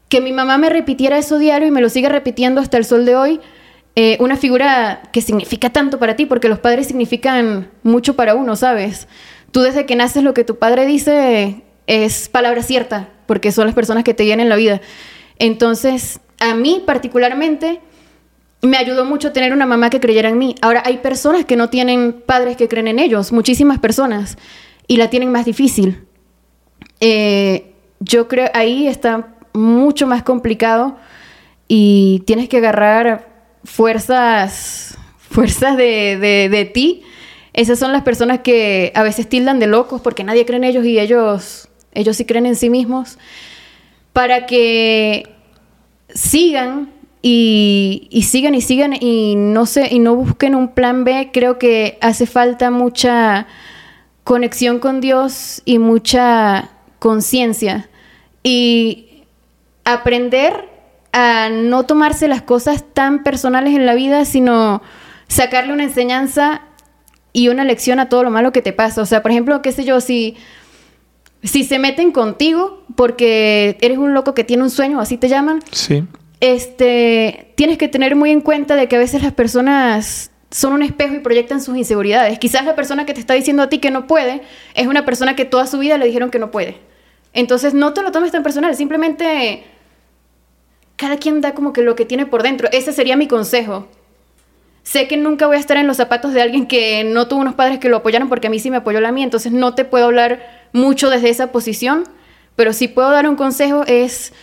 [0.09, 3.05] Que mi mamá me repitiera eso diario y me lo sigue repitiendo hasta el sol
[3.05, 3.39] de hoy,
[3.95, 8.55] eh, una figura que significa tanto para ti, porque los padres significan mucho para uno,
[8.55, 9.07] ¿sabes?
[9.51, 13.75] Tú desde que naces lo que tu padre dice es palabra cierta, porque son las
[13.75, 14.81] personas que te guían en la vida.
[15.37, 17.79] Entonces, a mí particularmente,
[18.63, 20.55] me ayudó mucho tener una mamá que creyera en mí.
[20.63, 24.39] Ahora, hay personas que no tienen padres que creen en ellos, muchísimas personas,
[24.87, 26.07] y la tienen más difícil.
[27.01, 30.97] Eh, yo creo ahí está mucho más complicado
[31.67, 33.29] y tienes que agarrar
[33.63, 37.03] fuerzas, fuerzas de, de, de ti.
[37.53, 40.83] Esas son las personas que a veces tildan de locos porque nadie cree en ellos
[40.83, 43.17] y ellos ellos sí creen en sí mismos,
[44.13, 45.29] para que
[46.13, 51.29] sigan y, sigan y sigan y no sé y no busquen un plan B.
[51.33, 53.47] Creo que hace falta mucha
[54.23, 56.69] conexión con Dios y mucha
[56.99, 57.89] conciencia
[58.43, 59.23] y
[59.83, 60.69] aprender
[61.11, 64.81] a no tomarse las cosas tan personales en la vida, sino
[65.27, 66.61] sacarle una enseñanza
[67.33, 69.01] y una lección a todo lo malo que te pasa.
[69.01, 70.37] O sea, por ejemplo, qué sé yo, si
[71.43, 75.59] si se meten contigo porque eres un loco que tiene un sueño, así te llaman.
[75.71, 76.03] Sí.
[76.41, 80.81] Este, tienes que tener muy en cuenta de que a veces las personas son un
[80.81, 82.39] espejo y proyectan sus inseguridades.
[82.39, 84.41] Quizás la persona que te está diciendo a ti que no puede
[84.73, 86.77] es una persona que toda su vida le dijeron que no puede.
[87.33, 89.63] Entonces no te lo tomes tan personal, simplemente
[90.95, 92.67] cada quien da como que lo que tiene por dentro.
[92.71, 93.87] Ese sería mi consejo.
[94.89, 97.53] Sé que nunca voy a estar en los zapatos de alguien que no tuvo unos
[97.53, 99.85] padres que lo apoyaron porque a mí sí me apoyó la mía, entonces no te
[99.85, 102.05] puedo hablar mucho desde esa posición,
[102.55, 104.33] pero si puedo dar un consejo es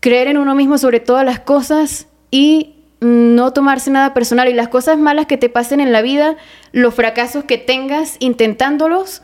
[0.00, 4.68] creer en uno mismo sobre todas las cosas y no tomarse nada personal y las
[4.68, 6.36] cosas malas que te pasen en la vida,
[6.72, 9.20] los fracasos que tengas intentándolos,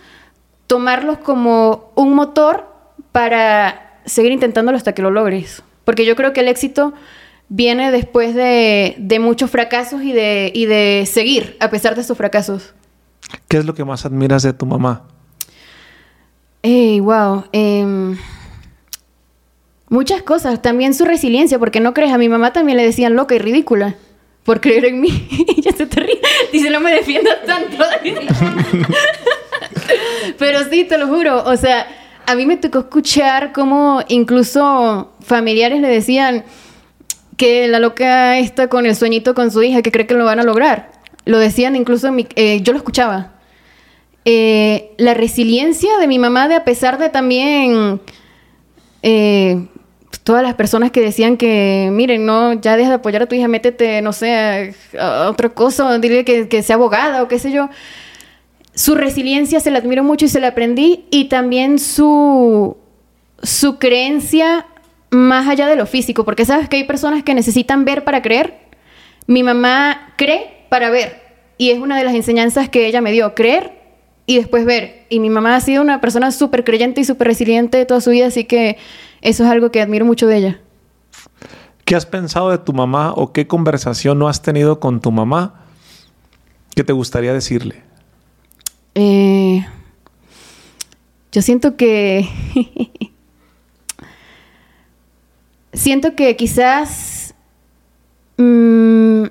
[0.67, 2.67] tomarlos como un motor
[3.11, 5.63] para seguir intentándolo hasta que lo logres.
[5.87, 6.93] Porque yo creo que el éxito
[7.51, 12.73] viene después de, muchos fracasos y de, y de seguir a pesar de esos fracasos.
[13.49, 15.03] ¿Qué es lo que más admiras de tu mamá?
[16.63, 17.45] Hey, wow.
[17.53, 18.17] Em,
[19.89, 20.63] muchas cosas.
[20.63, 23.97] También su resiliencia, porque no crees, a mi mamá también le decían loca y ridícula
[24.45, 25.29] por creer en mí.
[25.57, 26.21] y ya se te ríe.
[26.53, 27.85] Dice, no me defiendas tanto.
[30.39, 31.45] Pero sí, te lo juro.
[31.45, 31.87] O sea,
[32.27, 36.45] a mí me tocó escuchar cómo incluso familiares le decían
[37.41, 40.41] que la loca está con el sueñito con su hija, que cree que lo van
[40.41, 40.93] a lograr.
[41.25, 43.33] Lo decían incluso, mi, eh, yo lo escuchaba.
[44.27, 47.99] Eh, la resiliencia de mi mamá, de a pesar de también
[49.03, 49.67] eh,
[50.23, 53.49] todas las personas que decían que, miren, no, ya deja de apoyar a tu hija,
[53.49, 57.71] métete, no sé, a, otra cosa, dile que, que, sea abogada o qué sé yo.
[58.75, 62.77] Su resiliencia se la admiro mucho y se la aprendí, y también su,
[63.43, 64.67] su creencia
[65.11, 68.55] más allá de lo físico, porque sabes que hay personas que necesitan ver para creer.
[69.27, 71.21] Mi mamá cree para ver,
[71.59, 73.73] y es una de las enseñanzas que ella me dio, creer
[74.27, 75.07] y después ver.
[75.09, 78.29] Y mi mamá ha sido una persona súper creyente y súper resiliente toda su vida,
[78.29, 78.79] así que
[79.21, 80.61] eso es algo que admiro mucho de ella.
[81.85, 85.65] ¿Qué has pensado de tu mamá o qué conversación no has tenido con tu mamá
[86.77, 87.83] que te gustaría decirle?
[88.95, 89.67] Eh,
[91.33, 92.29] yo siento que...
[95.73, 97.35] siento que quizás
[98.37, 99.25] mm,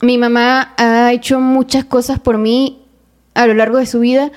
[0.00, 2.82] mi mamá ha hecho muchas cosas por mí
[3.34, 4.30] a lo largo de su vida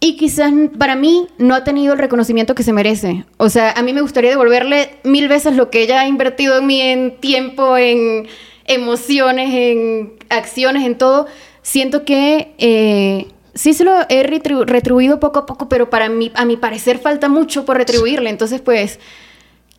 [0.00, 3.26] y quizás para mí no ha tenido el reconocimiento que se merece.
[3.36, 6.66] O sea, a mí me gustaría devolverle mil veces lo que ella ha invertido en
[6.66, 8.26] mí en tiempo, en
[8.64, 11.26] emociones, en acciones, en todo.
[11.60, 16.46] Siento que eh, sí se lo he retribuido poco a poco, pero para mí, a
[16.46, 18.30] mi parecer falta mucho por retribuirle.
[18.30, 18.98] Entonces, pues,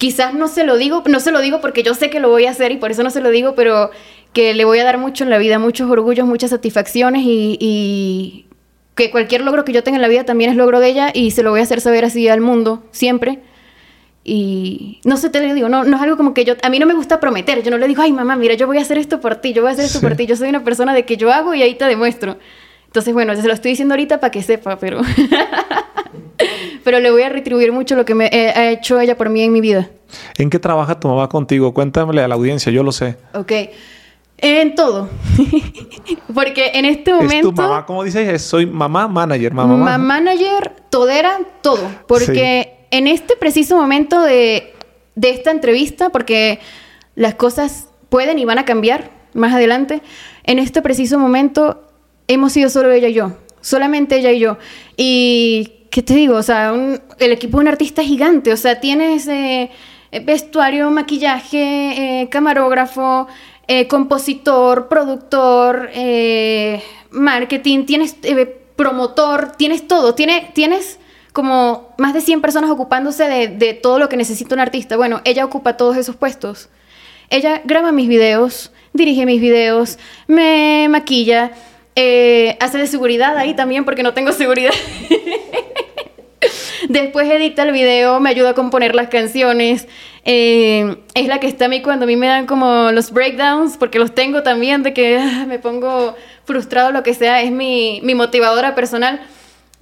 [0.02, 2.48] quizás no se lo digo, no se lo digo porque yo sé que lo voy
[2.48, 3.92] a hacer y por eso no se lo digo, pero
[4.34, 8.48] que le voy a dar mucho en la vida, muchos orgullos, muchas satisfacciones y,
[8.96, 11.30] que cualquier logro que yo tenga en la vida también es logro de ella y
[11.30, 13.42] se lo voy a hacer saber así al mundo, siempre.
[14.24, 16.88] Y no sé, te digo, no, no es algo como que yo, a mí no
[16.88, 19.22] me gusta prometer, yo no le digo, ay mamá, mira, yo voy a hacer esto
[19.22, 21.16] por ti, yo voy a hacer esto por ti, yo soy una persona de que
[21.16, 22.40] yo hago y ahí te demuestro.
[22.92, 25.00] Entonces, bueno, se lo estoy diciendo ahorita para que sepa, pero...
[26.84, 29.54] pero le voy a retribuir mucho lo que me ha hecho ella por mí en
[29.54, 29.90] mi vida.
[30.38, 31.74] ¿En qué trabaja tu mamá contigo?
[31.74, 33.16] Cuéntamele a la audiencia, yo lo sé.
[33.34, 33.54] Ok.
[34.40, 35.08] En todo.
[36.34, 37.50] Porque en este momento.
[37.50, 38.42] ¿Es tu mamá, como dices?
[38.42, 39.78] Soy mamá manager, mamá.
[39.78, 41.88] Mamá manager, todera, todo.
[42.08, 44.74] Porque en este preciso momento de,
[45.16, 46.60] de esta entrevista, porque
[47.16, 50.02] las cosas pueden y van a cambiar más adelante,
[50.44, 51.88] en este preciso momento
[52.34, 54.58] hemos sido solo ella y yo, solamente ella y yo.
[54.98, 56.36] Y, ¿qué te digo?
[56.36, 56.74] O sea,
[57.20, 59.70] el equipo de un artista gigante, o sea, tienes eh,
[60.24, 63.28] vestuario, maquillaje, eh, camarógrafo,
[63.68, 65.90] eh, compositor, productor,
[67.12, 68.16] marketing, tienes
[68.76, 71.00] promotor, tienes todo, tienes,
[71.34, 74.98] como más de 100 personas ocupándose de todo lo que necesita un artista.
[74.98, 76.70] Bueno, ella ocupa todos esos puestos.
[77.30, 81.54] Ella graba mis videos, dirige mis videos, me maquilla,
[81.96, 84.74] eh, hace de seguridad ahí también porque no tengo seguridad.
[86.90, 89.88] Después edita el video, me ayuda a componer las canciones.
[90.26, 93.78] Eh, es la que está a mí cuando a mí me dan como los breakdowns,
[93.78, 96.16] porque los tengo también, de que ah, me pongo
[96.46, 99.22] frustrado, lo que sea, es mi, motivadora personal.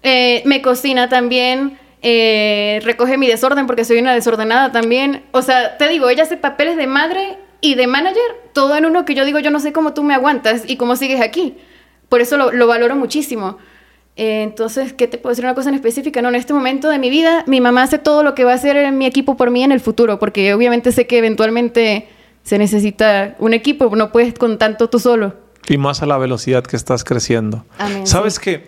[0.04, 5.24] Eh, me cocina también, recoge mi desorden porque soy una desordenada también.
[5.32, 8.22] O sea, te digo, ella hace papeles de madre y de manager,
[8.54, 10.96] todo en uno que yo digo, yo no sé cómo tú me aguantas y cómo
[10.96, 11.58] sigues aquí.
[12.10, 13.58] Por eso lo, valoro muchísimo.
[14.16, 16.22] Eh, entonces, ¿qué te puedo decir una cosa en específica?
[16.22, 18.56] No, en este momento de mi vida, mi mamá hace todo lo que va a
[18.56, 22.10] hacer mi equipo por mí en el futuro, porque obviamente sé que eventualmente
[22.44, 25.36] se necesita un equipo, no puedes con tanto tú solo.
[25.68, 27.64] Y más a la velocidad que estás creciendo.
[28.04, 28.68] Sabes que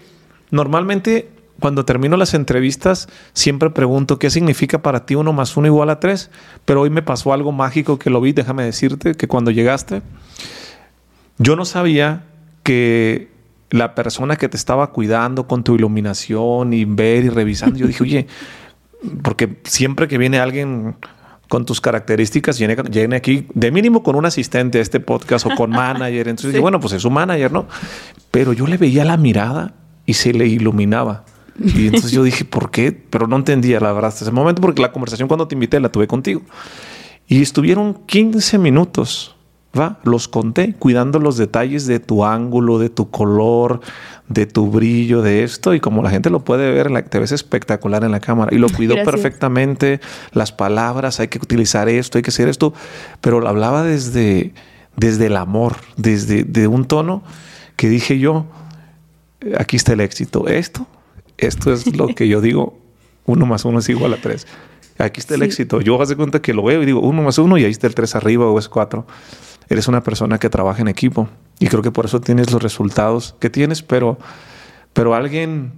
[0.52, 1.30] normalmente
[1.62, 6.00] cuando termino las entrevistas, siempre pregunto qué significa para ti uno más uno igual a
[6.00, 6.30] tres.
[6.66, 10.02] Pero hoy me pasó algo mágico que lo vi, déjame decirte, que cuando llegaste,
[11.38, 12.26] yo no sabía
[12.64, 13.31] que
[13.72, 18.04] la persona que te estaba cuidando con tu iluminación y ver y revisando, yo dije,
[18.04, 18.28] oye,
[19.24, 20.96] porque siempre que viene alguien
[21.50, 25.70] con tus características, viene, aquí de mínimo con un asistente a este podcast o con
[25.72, 26.30] manager.
[26.30, 27.68] Entonces, bueno, pues es un manager, ¿no?
[28.30, 29.74] Pero yo le veía la mirada
[30.06, 31.26] y se le iluminaba.
[31.60, 32.92] Y entonces yo dije, ¿por qué?
[32.92, 35.92] Pero no entendía la verdad hasta ese momento porque la conversación cuando te invité la
[35.92, 36.42] tuve contigo.
[37.28, 39.36] Y estuvieron 15 minutos,
[39.78, 40.00] ¿va?
[40.04, 43.82] Los conté cuidando los detalles de tu ángulo, de tu color,
[44.28, 45.74] de tu brillo, de esto.
[45.74, 48.54] Y como la gente lo puede ver, te ves espectacular en la cámara.
[48.54, 50.00] Y lo cuidó perfectamente.
[50.32, 52.74] Las palabras, hay que utilizar esto, hay que hacer esto.
[53.22, 54.54] Pero lo hablaba desde,
[54.96, 57.24] desde el amor, desde de un tono
[57.76, 58.46] que dije yo,
[59.58, 60.48] aquí está el éxito.
[60.48, 60.88] Esto
[61.42, 62.78] esto es lo que yo digo,
[63.26, 64.48] uno más uno es igual a tres.
[65.00, 65.82] Aquí está el éxito.
[65.82, 67.96] Yo hago cuenta que lo veo y digo uno más uno y ahí está el
[67.96, 69.08] tres arriba o es cuatro.
[69.72, 73.36] Eres una persona que trabaja en equipo y creo que por eso tienes los resultados
[73.40, 74.18] que tienes, pero,
[74.92, 75.72] pero alguien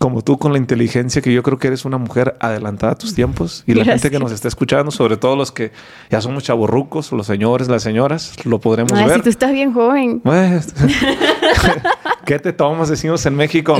[0.00, 3.14] como tú con la inteligencia que yo creo que eres una mujer adelantada a tus
[3.14, 5.70] tiempos y la gente que nos está escuchando, sobre todo los que
[6.10, 9.14] ya somos chaborrucos, los señores, las señoras, lo podremos ver.
[9.14, 10.18] Si tú estás bien joven.
[10.18, 10.74] Pues,
[12.26, 12.88] ¿Qué te tomas?
[12.88, 13.78] Decimos en México.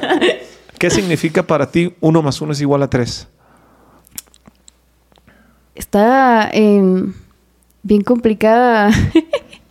[0.78, 3.28] ¿Qué significa para ti uno más uno es igual a tres?
[5.74, 7.12] Está em,
[7.88, 8.90] bien complicada.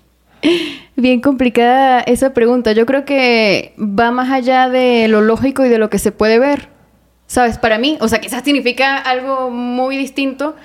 [0.95, 2.73] bien complicada esa pregunta.
[2.73, 6.39] Yo creo que va más allá de lo lógico y de lo que se puede
[6.39, 6.69] ver.
[7.27, 7.57] ¿Sabes?
[7.57, 10.55] Para mí, o sea, quizás significa algo muy distinto,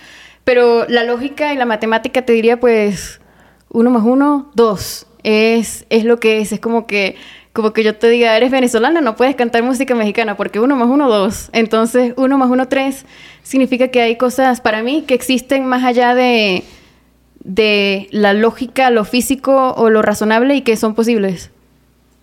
[0.44, 3.20] pero la lógica y la matemática te diría, pues,
[3.68, 5.06] uno más uno, dos.
[5.22, 6.52] Es, es lo que es.
[6.52, 7.16] Es como que
[7.52, 10.88] como que yo te diga, eres venezolana, no puedes cantar música mexicana porque uno más
[10.88, 11.50] uno, dos.
[11.52, 13.04] Entonces, uno más uno, tres,
[13.42, 16.64] significa que hay cosas para mí que existen más allá de,
[17.44, 21.50] de la lógica, lo físico o lo razonable y que son posibles.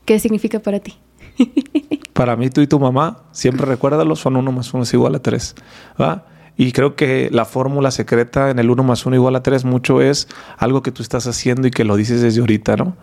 [0.05, 0.95] ¿Qué significa para ti?
[2.13, 5.20] para mí, tú y tu mamá, siempre recuérdalo, son uno más uno es igual a
[5.20, 5.55] tres.
[5.99, 6.26] ¿va?
[6.57, 10.01] Y creo que la fórmula secreta en el uno más uno igual a tres mucho
[10.01, 12.97] es algo que tú estás haciendo y que lo dices desde ahorita, ¿no?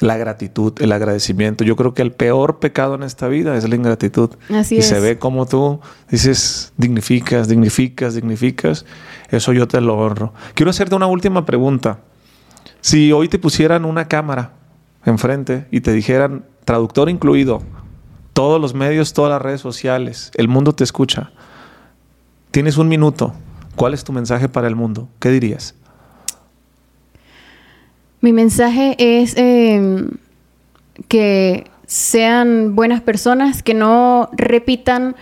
[0.00, 1.62] La gratitud, el agradecimiento.
[1.62, 4.30] Yo creo que el peor pecado en esta vida es la ingratitud.
[4.52, 5.80] Así y se ve como tú
[6.10, 8.86] dices, dignificas, dignificas, dignificas.
[9.28, 10.32] Eso yo te lo honro.
[10.54, 12.00] Quiero hacerte una última pregunta.
[12.80, 14.54] Si hoy te pusieran una cámara
[15.04, 17.62] enfrente y te dijeran, traductor incluido,
[18.32, 21.30] todos los medios, todas las redes sociales, el mundo te escucha.
[22.50, 23.34] Tienes un minuto.
[23.76, 25.08] ¿Cuál es tu mensaje para el mundo?
[25.18, 25.74] ¿Qué dirías?
[28.20, 30.10] Mi mensaje es em,
[31.08, 35.16] que sean buenas personas, que no repitan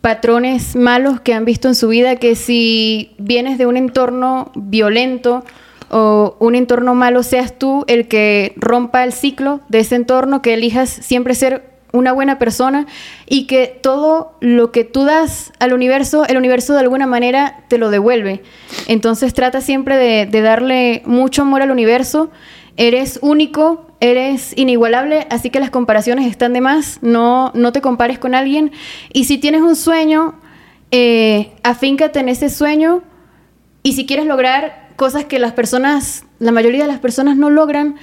[0.00, 5.44] patrones malos que han visto en su vida, que si vienes de un entorno violento
[5.90, 10.54] o un entorno malo, seas tú el que rompa el ciclo de ese entorno, que
[10.54, 12.86] elijas siempre ser una buena persona
[13.26, 17.78] y que todo lo que tú das al universo, el universo de alguna manera te
[17.78, 18.42] lo devuelve.
[18.86, 22.30] Entonces trata siempre de, darle mucho amor al universo.
[22.76, 26.98] Eres único, eres inigualable, así que las comparaciones están de más.
[27.02, 28.72] No, no te compares con alguien.
[29.12, 30.34] Y si tienes un sueño
[30.90, 33.02] eh, afíncate en ese sueño
[33.82, 37.96] y si quieres lograr cosas que las personas, la mayoría de las personas no logran,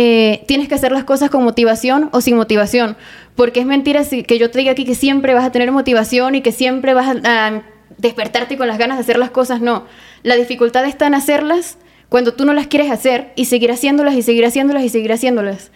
[0.00, 2.96] eh, tienes que hacer las cosas con motivación o sin motivación.
[3.34, 6.40] Porque es mentira que yo te diga aquí que siempre vas a tener motivación y
[6.40, 7.62] que siempre vas a,
[7.96, 9.60] despertarte con las ganas de hacer las cosas.
[9.60, 9.86] No.
[10.22, 11.78] La dificultad está en hacerlas
[12.08, 15.72] cuando tú no las quieres hacer y seguir haciéndolas y seguir haciéndolas y seguir haciéndolas.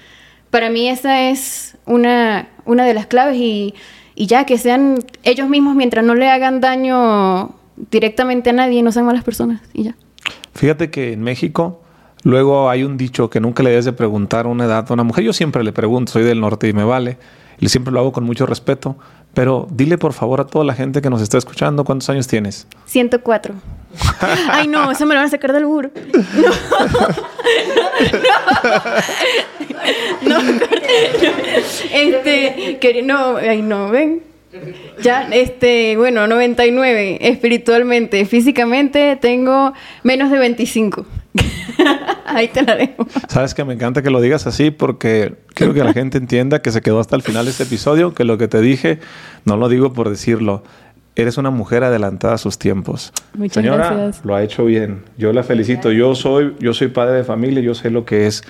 [0.50, 3.74] Para mí esa es una, una de las claves y,
[4.14, 7.56] y ya que sean ellos mismos mientras no le hagan daño
[7.90, 9.96] directamente a nadie, no sean malas personas y ya.
[10.54, 11.81] Fíjate que en México
[12.22, 15.24] luego hay un dicho que nunca le debes de preguntar una edad a una mujer.
[15.24, 17.18] Yo siempre le pregunto, soy del norte y me vale.
[17.58, 18.96] Y siempre lo hago con mucho respeto.
[19.34, 22.66] Pero dile por favor a toda la gente que nos está escuchando, ¿cuántos años tienes?
[22.84, 23.54] 104.
[24.50, 25.90] Ay, no, eso me lo van a sacar del burro.
[30.22, 30.60] No, no, no, no,
[31.92, 34.22] este, que, no, ay, no, ven.
[35.02, 41.06] Ya, este, bueno, 99 espiritualmente, físicamente tengo menos de 25.
[42.26, 43.06] Ahí te la dejo.
[43.28, 46.70] Sabes que me encanta que lo digas así porque quiero que la gente entienda que
[46.70, 49.00] se quedó hasta el final de este episodio, que lo que te dije
[49.44, 50.62] no lo digo por decirlo.
[51.14, 53.12] Eres una mujer adelantada a sus tiempos.
[53.34, 54.24] Muchas Señora, gracias.
[54.24, 55.02] lo ha hecho bien.
[55.18, 55.92] Yo la felicito.
[55.92, 58.42] Yo soy, yo soy padre de familia, yo sé lo que es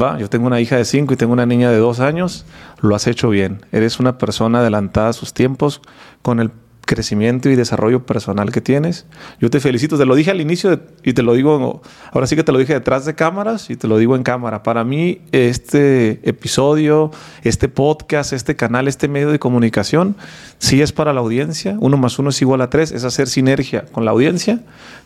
[0.00, 2.44] va, yo tengo una hija de 5 y tengo una niña de 2 años,
[2.80, 3.64] lo has hecho bien.
[3.72, 5.80] Eres una persona adelantada a sus tiempos
[6.22, 6.50] con el
[6.84, 9.06] crecimiento y desarrollo personal que tienes.
[9.40, 11.82] Yo te felicito, te lo dije al inicio y te lo digo,
[12.12, 14.62] ahora sí que te lo dije detrás de cámaras y te lo digo en cámara.
[14.62, 17.10] Para mí este episodio,
[17.42, 20.16] este podcast, este canal, este medio de comunicación,
[20.58, 21.76] sí es para la audiencia.
[21.80, 24.60] Uno más uno es igual a tres, es hacer sinergia con la audiencia,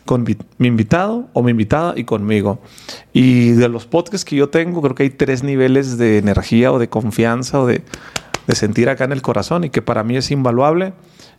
[0.05, 2.59] con mi invitado o mi invitada y conmigo.
[3.13, 6.79] Y de los podcasts que yo tengo, creo que hay tres niveles de energía o
[6.79, 7.83] de confianza o de,
[8.47, 10.93] de sentir acá en el corazón y que para mí es invaluable.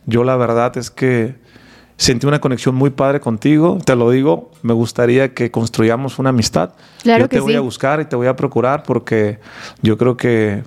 [0.05, 1.35] Yo la verdad es que
[1.97, 3.77] sentí una conexión muy padre contigo.
[3.85, 6.73] Te lo digo, me gustaría que construyamos una amistad.
[7.03, 9.39] Claro yo te voy a buscar y te voy a procurar porque
[9.81, 10.63] yo creo que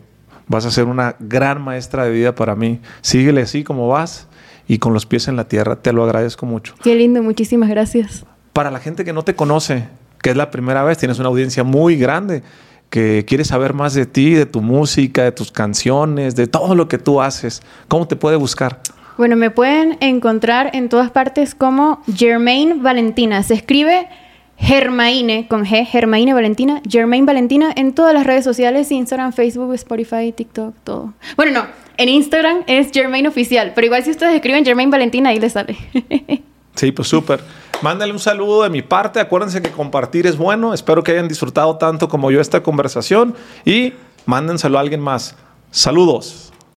[0.46, 2.80] vas a ser una gran maestra de vida para mí.
[3.00, 4.28] Síguele así como vas
[4.68, 5.76] y con los pies en la tierra.
[5.76, 6.74] Te lo agradezco mucho.
[6.82, 8.24] Qué lindo, muchísimas gracias.
[8.52, 9.88] Para la gente que no te conoce,
[10.22, 12.42] que es la primera vez, tienes una audiencia muy grande
[12.90, 16.86] que quiere saber más de ti, de tu música, de tus canciones, de todo lo
[16.86, 17.60] que tú haces.
[17.88, 18.80] ¿Cómo te puede buscar?
[19.16, 23.44] Bueno, me pueden encontrar en todas partes como Germaine Valentina.
[23.44, 24.08] Se escribe
[24.56, 30.32] Germaine con G, Germaine Valentina, Germaine Valentina en todas las redes sociales, Instagram, Facebook, Spotify,
[30.32, 31.12] TikTok, todo.
[31.36, 35.38] Bueno, no, en Instagram es Germaine Oficial, pero igual si ustedes escriben Germaine Valentina, ahí
[35.38, 35.76] les sale.
[36.74, 37.40] sí, pues súper.
[37.82, 39.20] Mándale un saludo de mi parte.
[39.20, 40.74] Acuérdense que compartir es bueno.
[40.74, 43.34] Espero que hayan disfrutado tanto como yo esta conversación
[43.64, 43.92] y
[44.26, 45.36] mándenselo a alguien más.
[45.70, 46.53] Saludos.